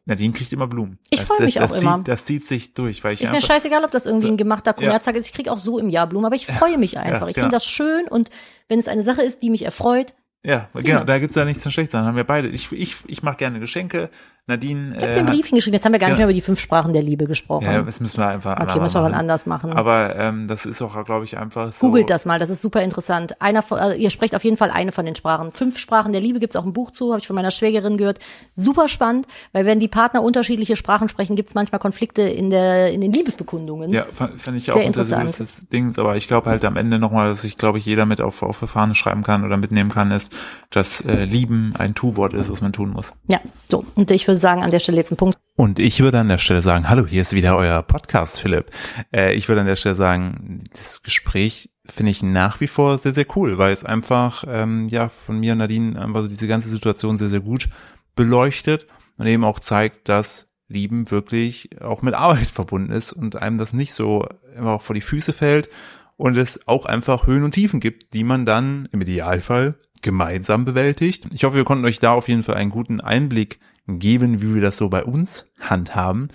[0.04, 0.98] Nadine kriegt immer Blumen.
[1.10, 1.96] Ich Das- freu mich das, auch das immer.
[1.98, 4.36] Zieht, das zieht sich durch, weil ich Ist mir scheißegal, ob das irgendwie So, ein
[4.36, 4.74] gemachter ja.
[4.74, 5.26] Kommerztag ist.
[5.26, 7.26] Ich krieg auch so im Jahr Blumen, aber ich freue mich einfach.
[7.28, 7.46] ich genau.
[7.46, 8.30] finde das schön und
[8.68, 10.14] wenn es eine Sache ist, die mich erfreut,
[10.44, 12.04] ja, genau, da gibt's ja nichts zu schlecht sein.
[12.04, 12.48] Haben wir beide.
[12.48, 14.10] Ich ich ich mache gerne Geschenke.
[14.48, 14.94] Nadine.
[14.96, 15.74] ich habe äh, den Brief hingeschrieben.
[15.74, 17.64] Jetzt haben wir gar nicht mehr über die fünf Sprachen der Liebe gesprochen.
[17.64, 18.58] Ja, das müssen wir einfach.
[18.58, 19.14] okay, müssen wir machen.
[19.14, 19.72] anders machen.
[19.72, 21.86] Aber ähm, das ist auch, glaube ich, einfach so.
[21.86, 23.40] Googelt das mal, das ist super interessant.
[23.40, 25.52] Einer von, also ihr sprecht auf jeden Fall eine von den Sprachen.
[25.52, 28.18] Fünf Sprachen der Liebe gibt's auch ein Buch zu, habe ich von meiner Schwägerin gehört.
[28.56, 33.00] Super spannend, weil wenn die Partner unterschiedliche Sprachen sprechen, gibt's manchmal Konflikte in der in
[33.00, 33.90] den Liebesbekundungen.
[33.90, 34.06] Ja,
[34.38, 35.22] finde ich Sehr auch ein interessant.
[35.22, 38.20] gewisses Dings, aber ich glaube halt am Ende nochmal, dass ich glaube ich jeder mit
[38.20, 40.32] auf, auf Fahne schreiben kann oder mitnehmen kann, ist,
[40.70, 43.14] dass äh, Lieben ein Tu-Wort ist, was man tun muss.
[43.28, 43.40] Ja,
[43.70, 43.84] so.
[43.94, 45.38] Und ich würde sagen, an der Stelle jetzt ein Punkt.
[45.56, 48.70] Und ich würde an der Stelle sagen, hallo, hier ist wieder euer Podcast, Philipp.
[49.14, 53.14] Äh, ich würde an der Stelle sagen, das Gespräch finde ich nach wie vor sehr,
[53.14, 57.18] sehr cool, weil es einfach, ähm, ja, von mir und Nadine einfach diese ganze Situation
[57.18, 57.68] sehr, sehr gut
[58.14, 58.86] beleuchtet
[59.18, 63.72] und eben auch zeigt, dass Lieben wirklich auch mit Arbeit verbunden ist und einem das
[63.72, 64.26] nicht so
[64.56, 65.68] immer auch vor die Füße fällt
[66.16, 71.26] und es auch einfach Höhen und Tiefen gibt, die man dann im Idealfall gemeinsam bewältigt.
[71.32, 74.62] Ich hoffe, wir konnten euch da auf jeden Fall einen guten Einblick geben, wie wir
[74.62, 76.28] das so bei uns handhaben.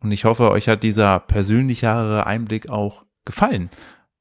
[0.00, 3.70] Und ich hoffe, euch hat dieser persönlichere Einblick auch gefallen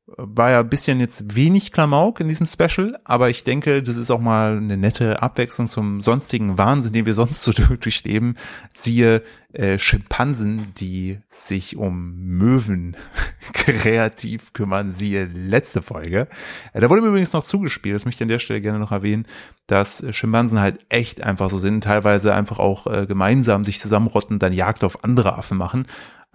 [0.07, 4.11] war ja ein bisschen jetzt wenig Klamauk in diesem Special, aber ich denke, das ist
[4.11, 8.37] auch mal eine nette Abwechslung zum sonstigen Wahnsinn, den wir sonst so durchleben.
[8.71, 12.95] Siehe äh, Schimpansen, die sich um Möwen
[13.53, 16.27] kreativ kümmern, siehe letzte Folge.
[16.73, 18.91] Äh, da wurde mir übrigens noch zugespielt, das möchte ich an der Stelle gerne noch
[18.91, 19.25] erwähnen,
[19.65, 24.53] dass Schimpansen halt echt einfach so sind, teilweise einfach auch äh, gemeinsam sich zusammenrotten, dann
[24.53, 25.87] Jagd auf andere Affen machen.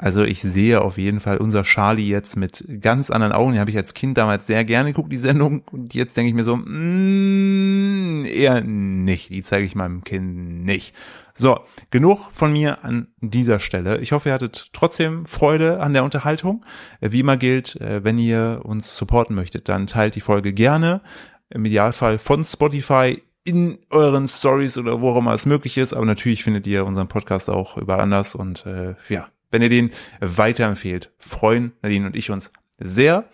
[0.02, 3.52] Also ich sehe auf jeden Fall unser Charlie jetzt mit ganz anderen Augen.
[3.52, 5.62] Die habe ich als Kind damals sehr gerne geguckt, die Sendung.
[5.70, 9.28] Und jetzt denke ich mir so, mm, eher nicht.
[9.28, 10.94] Die zeige ich meinem Kind nicht.
[11.34, 13.98] So, genug von mir an dieser Stelle.
[13.98, 16.64] Ich hoffe, ihr hattet trotzdem Freude an der Unterhaltung.
[17.02, 21.02] Wie immer gilt, äh, wenn ihr uns supporten möchtet, dann teilt die Folge gerne.
[21.50, 25.92] Im Idealfall von Spotify in euren Stories oder wo auch immer es möglich ist.
[25.92, 28.34] Aber natürlich findet ihr unseren Podcast auch überall anders.
[28.34, 29.90] Und äh, ja, wenn ihr den
[30.20, 31.12] weiterempfehlt.
[31.18, 33.28] Freuen Nadine und ich uns sehr.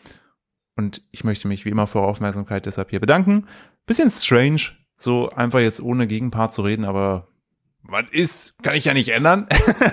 [0.77, 3.47] Und ich möchte mich wie immer für eure Aufmerksamkeit deshalb hier bedanken.
[3.87, 4.61] Bisschen strange,
[4.97, 7.29] so einfach jetzt ohne Gegenpart zu reden, aber
[7.89, 9.47] was ist, kann ich ja nicht ändern.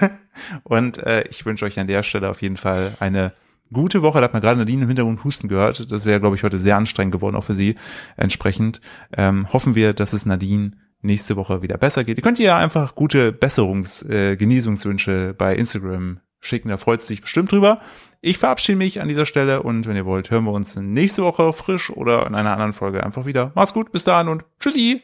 [0.63, 3.33] und äh, ich wünsche euch an der Stelle auf jeden Fall eine
[3.71, 4.19] gute Woche.
[4.19, 5.91] Da hat man gerade Nadine im Hintergrund husten gehört.
[5.91, 7.75] Das wäre, glaube ich, heute sehr anstrengend geworden, auch für sie.
[8.17, 8.81] Entsprechend
[9.15, 10.71] ähm, hoffen wir, dass es Nadine
[11.03, 12.17] nächste Woche wieder besser geht.
[12.17, 17.21] Ihr könnt ja einfach gute Besserungs-, äh, Genesungswünsche bei Instagram schicken, da freut es sich
[17.21, 17.79] bestimmt drüber.
[18.21, 21.53] Ich verabschiede mich an dieser Stelle und wenn ihr wollt, hören wir uns nächste Woche
[21.53, 23.51] frisch oder in einer anderen Folge einfach wieder.
[23.55, 25.01] Macht's gut, bis dahin und tschüssi!